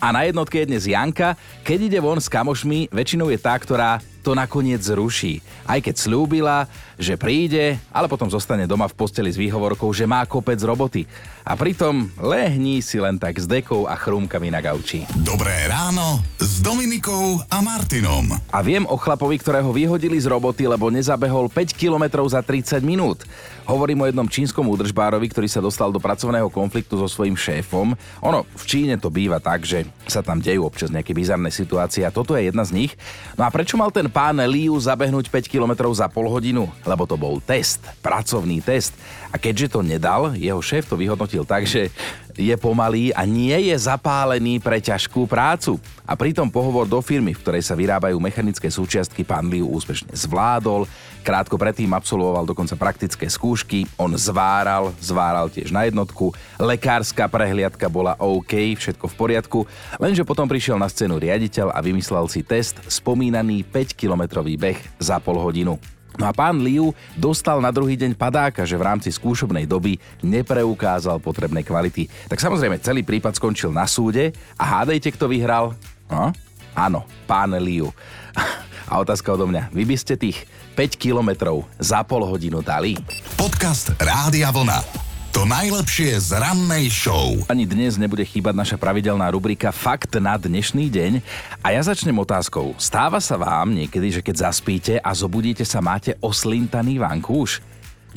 A 0.02 0.10
na 0.12 0.26
jednotke 0.26 0.60
je 0.60 0.68
dnes 0.68 0.84
Janka. 0.90 1.38
Keď 1.62 1.78
ide 1.86 1.98
von 2.02 2.18
s 2.18 2.28
kamošmi, 2.28 2.90
väčšinou 2.90 3.30
je 3.30 3.38
tá, 3.38 3.54
ktorá 3.56 4.02
to 4.26 4.34
nakoniec 4.34 4.82
zruší. 4.82 5.38
Aj 5.62 5.78
keď 5.78 5.94
slúbila, 6.02 6.66
že 6.98 7.14
príde, 7.14 7.78
ale 7.94 8.10
potom 8.10 8.26
zostane 8.26 8.66
doma 8.66 8.90
v 8.90 8.98
posteli 8.98 9.30
s 9.30 9.38
výhovorkou, 9.38 9.86
že 9.94 10.02
má 10.02 10.26
kopec 10.26 10.58
roboty. 10.66 11.06
A 11.46 11.54
pritom 11.54 12.10
lehní 12.18 12.82
si 12.82 12.98
len 12.98 13.22
tak 13.22 13.38
s 13.38 13.46
dekou 13.46 13.86
a 13.86 13.94
chrúmkami 13.94 14.50
na 14.50 14.58
gauči. 14.58 15.06
Dobré 15.22 15.70
ráno 15.70 16.18
s 16.42 16.58
Dominikou 16.58 17.38
a 17.46 17.62
Martinom. 17.62 18.34
A 18.50 18.58
viem 18.66 18.82
o 18.90 18.98
chlapovi, 18.98 19.38
ktorého 19.38 19.70
vyhodili 19.70 20.18
z 20.18 20.26
roboty, 20.26 20.66
lebo 20.66 20.90
nezabehol 20.90 21.46
5 21.46 21.78
km 21.78 22.26
za 22.26 22.42
30 22.42 22.82
minút. 22.82 23.22
Hovorím 23.66 24.02
o 24.02 24.08
jednom 24.10 24.26
čínskom 24.26 24.66
údržbárovi, 24.70 25.26
ktorý 25.30 25.46
sa 25.50 25.62
dostal 25.62 25.94
do 25.94 26.02
pracovného 26.02 26.50
konfliktu 26.50 26.98
so 26.98 27.06
svojím 27.06 27.34
šéfom. 27.34 27.98
Ono, 28.22 28.46
v 28.46 28.64
Číne 28.66 28.94
to 28.98 29.10
býva 29.10 29.42
tak, 29.42 29.66
že 29.66 29.86
sa 30.06 30.22
tam 30.22 30.38
dejú 30.38 30.66
občas 30.66 30.90
nejaké 30.90 31.14
bizarné 31.14 31.50
situácie 31.50 32.06
a 32.06 32.14
toto 32.14 32.38
je 32.38 32.46
jedna 32.46 32.62
z 32.62 32.74
nich. 32.74 32.92
No 33.34 33.42
a 33.42 33.50
prečo 33.50 33.74
mal 33.74 33.90
ten 33.90 34.06
pán 34.16 34.40
Liu 34.48 34.72
zabehnúť 34.80 35.28
5 35.28 35.44
km 35.44 35.92
za 35.92 36.08
pol 36.08 36.32
hodinu? 36.32 36.72
Lebo 36.88 37.04
to 37.04 37.20
bol 37.20 37.36
test, 37.44 37.84
pracovný 38.00 38.64
test. 38.64 38.96
A 39.28 39.36
keďže 39.36 39.76
to 39.76 39.84
nedal, 39.84 40.32
jeho 40.32 40.56
šéf 40.64 40.88
to 40.88 40.96
vyhodnotil 40.96 41.44
tak, 41.44 41.68
že 41.68 41.92
je 42.36 42.54
pomalý 42.60 43.10
a 43.16 43.24
nie 43.24 43.72
je 43.72 43.76
zapálený 43.76 44.60
pre 44.60 44.78
ťažkú 44.78 45.24
prácu. 45.24 45.80
A 46.06 46.14
pritom 46.14 46.46
pohovor 46.46 46.86
do 46.86 47.00
firmy, 47.02 47.34
v 47.34 47.42
ktorej 47.42 47.64
sa 47.64 47.74
vyrábajú 47.74 48.20
mechanické 48.22 48.70
súčiastky, 48.70 49.26
pán 49.26 49.48
Liu 49.50 49.66
úspešne 49.66 50.14
zvládol. 50.14 50.86
Krátko 51.26 51.58
predtým 51.58 51.90
absolvoval 51.90 52.46
dokonca 52.46 52.78
praktické 52.78 53.26
skúšky, 53.26 53.82
on 53.98 54.14
zváral, 54.14 54.94
zváral 55.02 55.50
tiež 55.50 55.74
na 55.74 55.82
jednotku, 55.82 56.30
lekárska 56.54 57.26
prehliadka 57.26 57.90
bola 57.90 58.14
OK, 58.22 58.78
všetko 58.78 59.10
v 59.10 59.18
poriadku, 59.18 59.58
lenže 59.98 60.22
potom 60.22 60.46
prišiel 60.46 60.78
na 60.78 60.86
scénu 60.86 61.18
riaditeľ 61.18 61.74
a 61.74 61.82
vymyslel 61.82 62.30
si 62.30 62.46
test 62.46 62.78
spomínaný 62.86 63.66
5-kilometrový 63.66 64.54
beh 64.54 64.78
za 65.02 65.18
pol 65.18 65.42
hodinu. 65.42 65.95
No 66.16 66.24
a 66.24 66.32
pán 66.32 66.60
Liu 66.64 66.96
dostal 67.16 67.60
na 67.60 67.68
druhý 67.68 67.96
deň 67.96 68.16
padáka, 68.16 68.64
že 68.64 68.76
v 68.76 68.86
rámci 68.88 69.12
skúšobnej 69.12 69.68
doby 69.68 70.00
nepreukázal 70.24 71.20
potrebné 71.20 71.60
kvality. 71.60 72.08
Tak 72.28 72.40
samozrejme 72.40 72.80
celý 72.80 73.04
prípad 73.04 73.36
skončil 73.36 73.68
na 73.72 73.84
súde 73.84 74.32
a 74.56 74.64
hádejte, 74.64 75.12
kto 75.12 75.28
vyhral? 75.28 75.76
No? 76.08 76.32
Áno, 76.76 77.08
pán 77.24 77.56
Liu. 77.56 77.92
A 78.86 79.02
otázka 79.02 79.34
odo 79.34 79.50
mňa. 79.50 79.74
Vy 79.74 79.82
by 79.82 79.96
ste 79.98 80.14
tých 80.14 80.46
5 80.78 80.94
kilometrov 80.94 81.66
za 81.82 82.06
pol 82.06 82.22
hodinu 82.22 82.62
dali? 82.62 82.94
Podcast 83.34 83.90
Rádia 83.98 84.54
Vlna. 84.54 85.05
To 85.36 85.44
najlepšie 85.44 86.16
z 86.16 86.32
rannej 86.32 86.88
show. 86.88 87.36
Ani 87.52 87.68
dnes 87.68 88.00
nebude 88.00 88.24
chýbať 88.24 88.56
naša 88.56 88.80
pravidelná 88.80 89.28
rubrika 89.28 89.68
Fakt 89.68 90.16
na 90.16 90.40
dnešný 90.40 90.88
deň. 90.88 91.20
A 91.60 91.76
ja 91.76 91.84
začnem 91.84 92.16
otázkou. 92.16 92.72
Stáva 92.80 93.20
sa 93.20 93.36
vám 93.36 93.68
niekedy, 93.76 94.16
že 94.16 94.24
keď 94.24 94.48
zaspíte 94.48 94.96
a 94.96 95.12
zobudíte 95.12 95.60
sa, 95.68 95.84
máte 95.84 96.16
oslintaný 96.24 96.96
vankúš? 96.96 97.60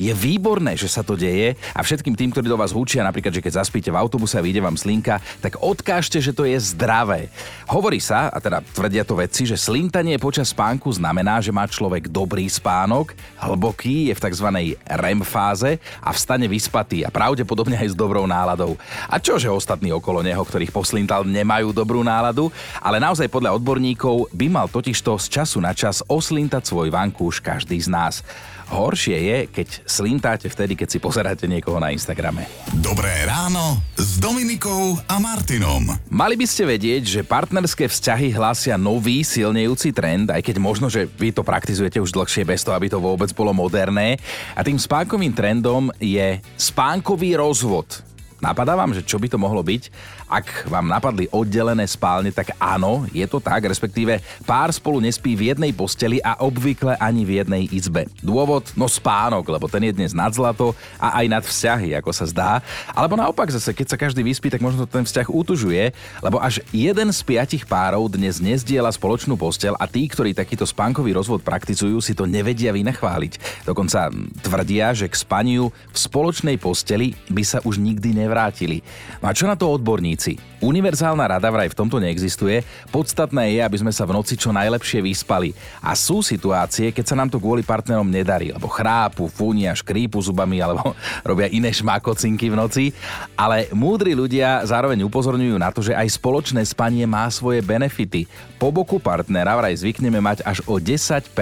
Je 0.00 0.16
výborné, 0.16 0.80
že 0.80 0.88
sa 0.88 1.04
to 1.04 1.12
deje 1.12 1.60
a 1.76 1.84
všetkým 1.84 2.16
tým, 2.16 2.32
ktorí 2.32 2.48
do 2.48 2.56
vás 2.56 2.72
húčia, 2.72 3.04
napríklad, 3.04 3.36
že 3.36 3.44
keď 3.44 3.60
zaspíte 3.60 3.92
v 3.92 4.00
autobuse 4.00 4.40
a 4.40 4.40
vyjde 4.40 4.64
vám 4.64 4.80
slinka, 4.80 5.20
tak 5.44 5.60
odkážte, 5.60 6.24
že 6.24 6.32
to 6.32 6.48
je 6.48 6.56
zdravé. 6.56 7.28
Hovorí 7.68 8.00
sa, 8.00 8.32
a 8.32 8.40
teda 8.40 8.64
tvrdia 8.64 9.04
to 9.04 9.12
vedci, 9.20 9.44
že 9.44 9.60
slintanie 9.60 10.16
počas 10.16 10.56
spánku 10.56 10.88
znamená, 10.88 11.44
že 11.44 11.52
má 11.52 11.68
človek 11.68 12.08
dobrý 12.08 12.48
spánok, 12.48 13.12
hlboký, 13.44 14.08
je 14.08 14.16
v 14.16 14.22
tzv. 14.24 14.48
REM 14.88 15.20
fáze 15.20 15.76
a 16.00 16.16
vstane 16.16 16.48
vyspatý 16.48 17.04
a 17.04 17.12
pravdepodobne 17.12 17.76
aj 17.76 17.92
s 17.92 17.98
dobrou 17.98 18.24
náladou. 18.24 18.80
A 19.04 19.20
čože 19.20 19.52
ostatní 19.52 19.92
okolo 19.92 20.24
neho, 20.24 20.40
ktorých 20.40 20.72
poslintal, 20.72 21.28
nemajú 21.28 21.76
dobrú 21.76 22.00
náladu, 22.00 22.48
ale 22.80 22.96
naozaj 22.96 23.28
podľa 23.28 23.52
odborníkov 23.60 24.32
by 24.32 24.48
mal 24.48 24.64
totižto 24.64 25.20
z 25.20 25.26
času 25.28 25.60
na 25.60 25.76
čas 25.76 26.00
oslintať 26.08 26.72
svoj 26.72 26.88
vankúš 26.88 27.44
každý 27.44 27.76
z 27.76 27.92
nás. 27.92 28.24
Horšie 28.70 29.18
je, 29.18 29.38
keď 29.50 29.68
slintáte 29.90 30.46
vtedy, 30.46 30.78
keď 30.78 30.88
si 30.88 30.98
pozeráte 31.02 31.50
niekoho 31.50 31.82
na 31.82 31.90
Instagrame. 31.90 32.46
Dobré 32.78 33.26
ráno 33.26 33.82
s 33.98 34.22
Dominikou 34.22 34.94
a 35.10 35.18
Martinom. 35.18 35.90
Mali 36.06 36.38
by 36.38 36.46
ste 36.46 36.70
vedieť, 36.70 37.02
že 37.18 37.26
partnerské 37.26 37.90
vzťahy 37.90 38.30
hlásia 38.30 38.78
nový 38.78 39.26
silnejúci 39.26 39.90
trend, 39.90 40.30
aj 40.30 40.46
keď 40.46 40.56
možno, 40.62 40.86
že 40.86 41.10
vy 41.18 41.34
to 41.34 41.42
praktizujete 41.42 41.98
už 41.98 42.14
dlhšie 42.14 42.46
bez 42.46 42.62
toho, 42.62 42.78
aby 42.78 42.86
to 42.86 43.02
vôbec 43.02 43.34
bolo 43.34 43.50
moderné. 43.50 44.14
A 44.54 44.62
tým 44.62 44.78
spánkovým 44.78 45.34
trendom 45.34 45.90
je 45.98 46.38
spánkový 46.54 47.34
rozvod. 47.34 48.06
Napadá 48.40 48.72
vám, 48.72 48.96
že 48.96 49.04
čo 49.04 49.20
by 49.20 49.28
to 49.28 49.36
mohlo 49.36 49.60
byť? 49.60 49.92
Ak 50.30 50.70
vám 50.70 50.86
napadli 50.86 51.26
oddelené 51.34 51.82
spálne, 51.90 52.30
tak 52.30 52.54
áno, 52.62 53.02
je 53.10 53.26
to 53.26 53.42
tak, 53.42 53.66
respektíve 53.66 54.22
pár 54.46 54.70
spolu 54.70 55.02
nespí 55.02 55.34
v 55.34 55.50
jednej 55.50 55.74
posteli 55.74 56.22
a 56.22 56.38
obvykle 56.38 56.94
ani 57.02 57.26
v 57.26 57.42
jednej 57.42 57.66
izbe. 57.74 58.06
Dôvod? 58.22 58.70
No 58.78 58.86
spánok, 58.86 59.42
lebo 59.50 59.66
ten 59.66 59.90
je 59.90 59.96
dnes 59.98 60.14
nad 60.14 60.30
zlato 60.30 60.72
a 61.02 61.18
aj 61.18 61.26
nad 61.26 61.42
vzťahy, 61.42 61.98
ako 61.98 62.10
sa 62.14 62.24
zdá. 62.30 62.50
Alebo 62.94 63.18
naopak 63.18 63.50
zase, 63.50 63.74
keď 63.74 63.86
sa 63.90 63.98
každý 63.98 64.22
vyspí, 64.22 64.48
tak 64.48 64.62
možno 64.62 64.86
ten 64.86 65.02
vzťah 65.02 65.26
utužuje, 65.26 65.90
lebo 66.22 66.38
až 66.38 66.62
jeden 66.70 67.10
z 67.10 67.20
piatich 67.26 67.66
párov 67.66 68.06
dnes 68.06 68.38
nezdiela 68.38 68.94
spoločnú 68.94 69.34
postel 69.34 69.74
a 69.76 69.90
tí, 69.90 70.06
ktorí 70.06 70.30
takýto 70.30 70.62
spánkový 70.62 71.10
rozvod 71.12 71.42
praktizujú, 71.42 71.98
si 71.98 72.14
to 72.14 72.24
nevedia 72.24 72.70
vynachváliť. 72.70 73.66
Dokonca 73.66 74.14
tvrdia, 74.46 74.94
že 74.94 75.10
k 75.10 75.16
spaniu 75.18 75.74
v 75.90 75.98
spoločnej 75.98 76.56
posteli 76.56 77.18
by 77.26 77.42
sa 77.42 77.58
už 77.66 77.82
nikdy 77.82 78.14
nevrátili 78.14 78.60
vrátili. 78.60 78.78
No 79.22 79.26
a 79.28 79.36
čo 79.36 79.48
na 79.48 79.56
to 79.56 79.72
odborníci? 79.72 80.19
Univerzálna 80.60 81.24
rada 81.24 81.48
vraj 81.48 81.72
v 81.72 81.78
tomto 81.78 81.96
neexistuje, 81.96 82.60
podstatné 82.92 83.56
je, 83.56 83.60
aby 83.64 83.76
sme 83.80 83.88
sa 83.88 84.04
v 84.04 84.12
noci 84.12 84.36
čo 84.36 84.52
najlepšie 84.52 85.00
vyspali. 85.00 85.56
A 85.80 85.96
sú 85.96 86.20
situácie, 86.20 86.92
keď 86.92 87.04
sa 87.08 87.16
nám 87.16 87.32
to 87.32 87.40
kvôli 87.40 87.64
partnerom 87.64 88.04
nedarí, 88.04 88.52
lebo 88.52 88.68
chrápu, 88.68 89.32
fúnia, 89.32 89.72
škrípu 89.72 90.20
zubami 90.20 90.60
alebo 90.60 90.92
robia 91.28 91.48
iné 91.48 91.72
šmákocinky 91.72 92.52
v 92.52 92.58
noci. 92.60 92.84
Ale 93.32 93.72
múdri 93.72 94.12
ľudia 94.12 94.60
zároveň 94.68 95.00
upozorňujú 95.08 95.56
na 95.56 95.72
to, 95.72 95.80
že 95.80 95.96
aj 95.96 96.20
spoločné 96.20 96.60
spanie 96.68 97.08
má 97.08 97.24
svoje 97.32 97.64
benefity. 97.64 98.28
Po 98.60 98.68
boku 98.68 99.00
partnera 99.00 99.56
vraj 99.56 99.72
zvykneme 99.80 100.20
mať 100.20 100.44
až 100.44 100.60
o 100.68 100.76
10% 100.76 101.32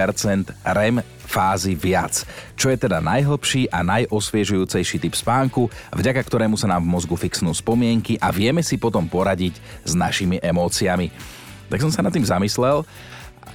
REM 0.63 1.03
fázy 1.29 1.77
viac. 1.77 2.25
Čo 2.57 2.73
je 2.73 2.77
teda 2.81 2.97
najhlbší 2.97 3.69
a 3.69 3.85
najosviežujúcejší 3.85 4.97
typ 4.97 5.13
spánku, 5.13 5.69
vďaka 5.93 6.25
ktorému 6.25 6.57
sa 6.57 6.65
nám 6.65 6.89
v 6.89 6.91
mozgu 6.97 7.13
fixnú 7.13 7.53
spomienky 7.53 8.17
a 8.17 8.33
vieme 8.33 8.65
si 8.65 8.81
potom 8.81 9.05
poradiť 9.05 9.61
s 9.85 9.93
našimi 9.93 10.41
emóciami. 10.41 11.13
Tak 11.69 11.85
som 11.85 11.93
sa 11.93 12.01
nad 12.01 12.09
tým 12.09 12.25
zamyslel 12.25 12.81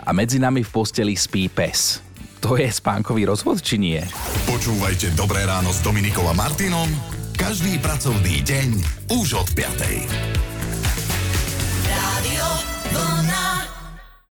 a 0.06 0.10
medzi 0.14 0.38
nami 0.38 0.62
v 0.62 0.70
posteli 0.70 1.18
spí 1.18 1.50
pes. 1.50 1.98
To 2.38 2.54
je 2.54 2.70
spánkový 2.70 3.26
rozvod, 3.26 3.58
či 3.58 3.80
nie? 3.80 3.98
Počúvajte 4.46 5.16
Dobré 5.18 5.42
ráno 5.48 5.74
s 5.74 5.82
Dominikom 5.82 6.28
a 6.30 6.34
Martinom 6.36 6.86
každý 7.34 7.82
pracovný 7.82 8.46
deň 8.46 8.68
už 9.10 9.42
od 9.42 9.48
5. 9.58 10.53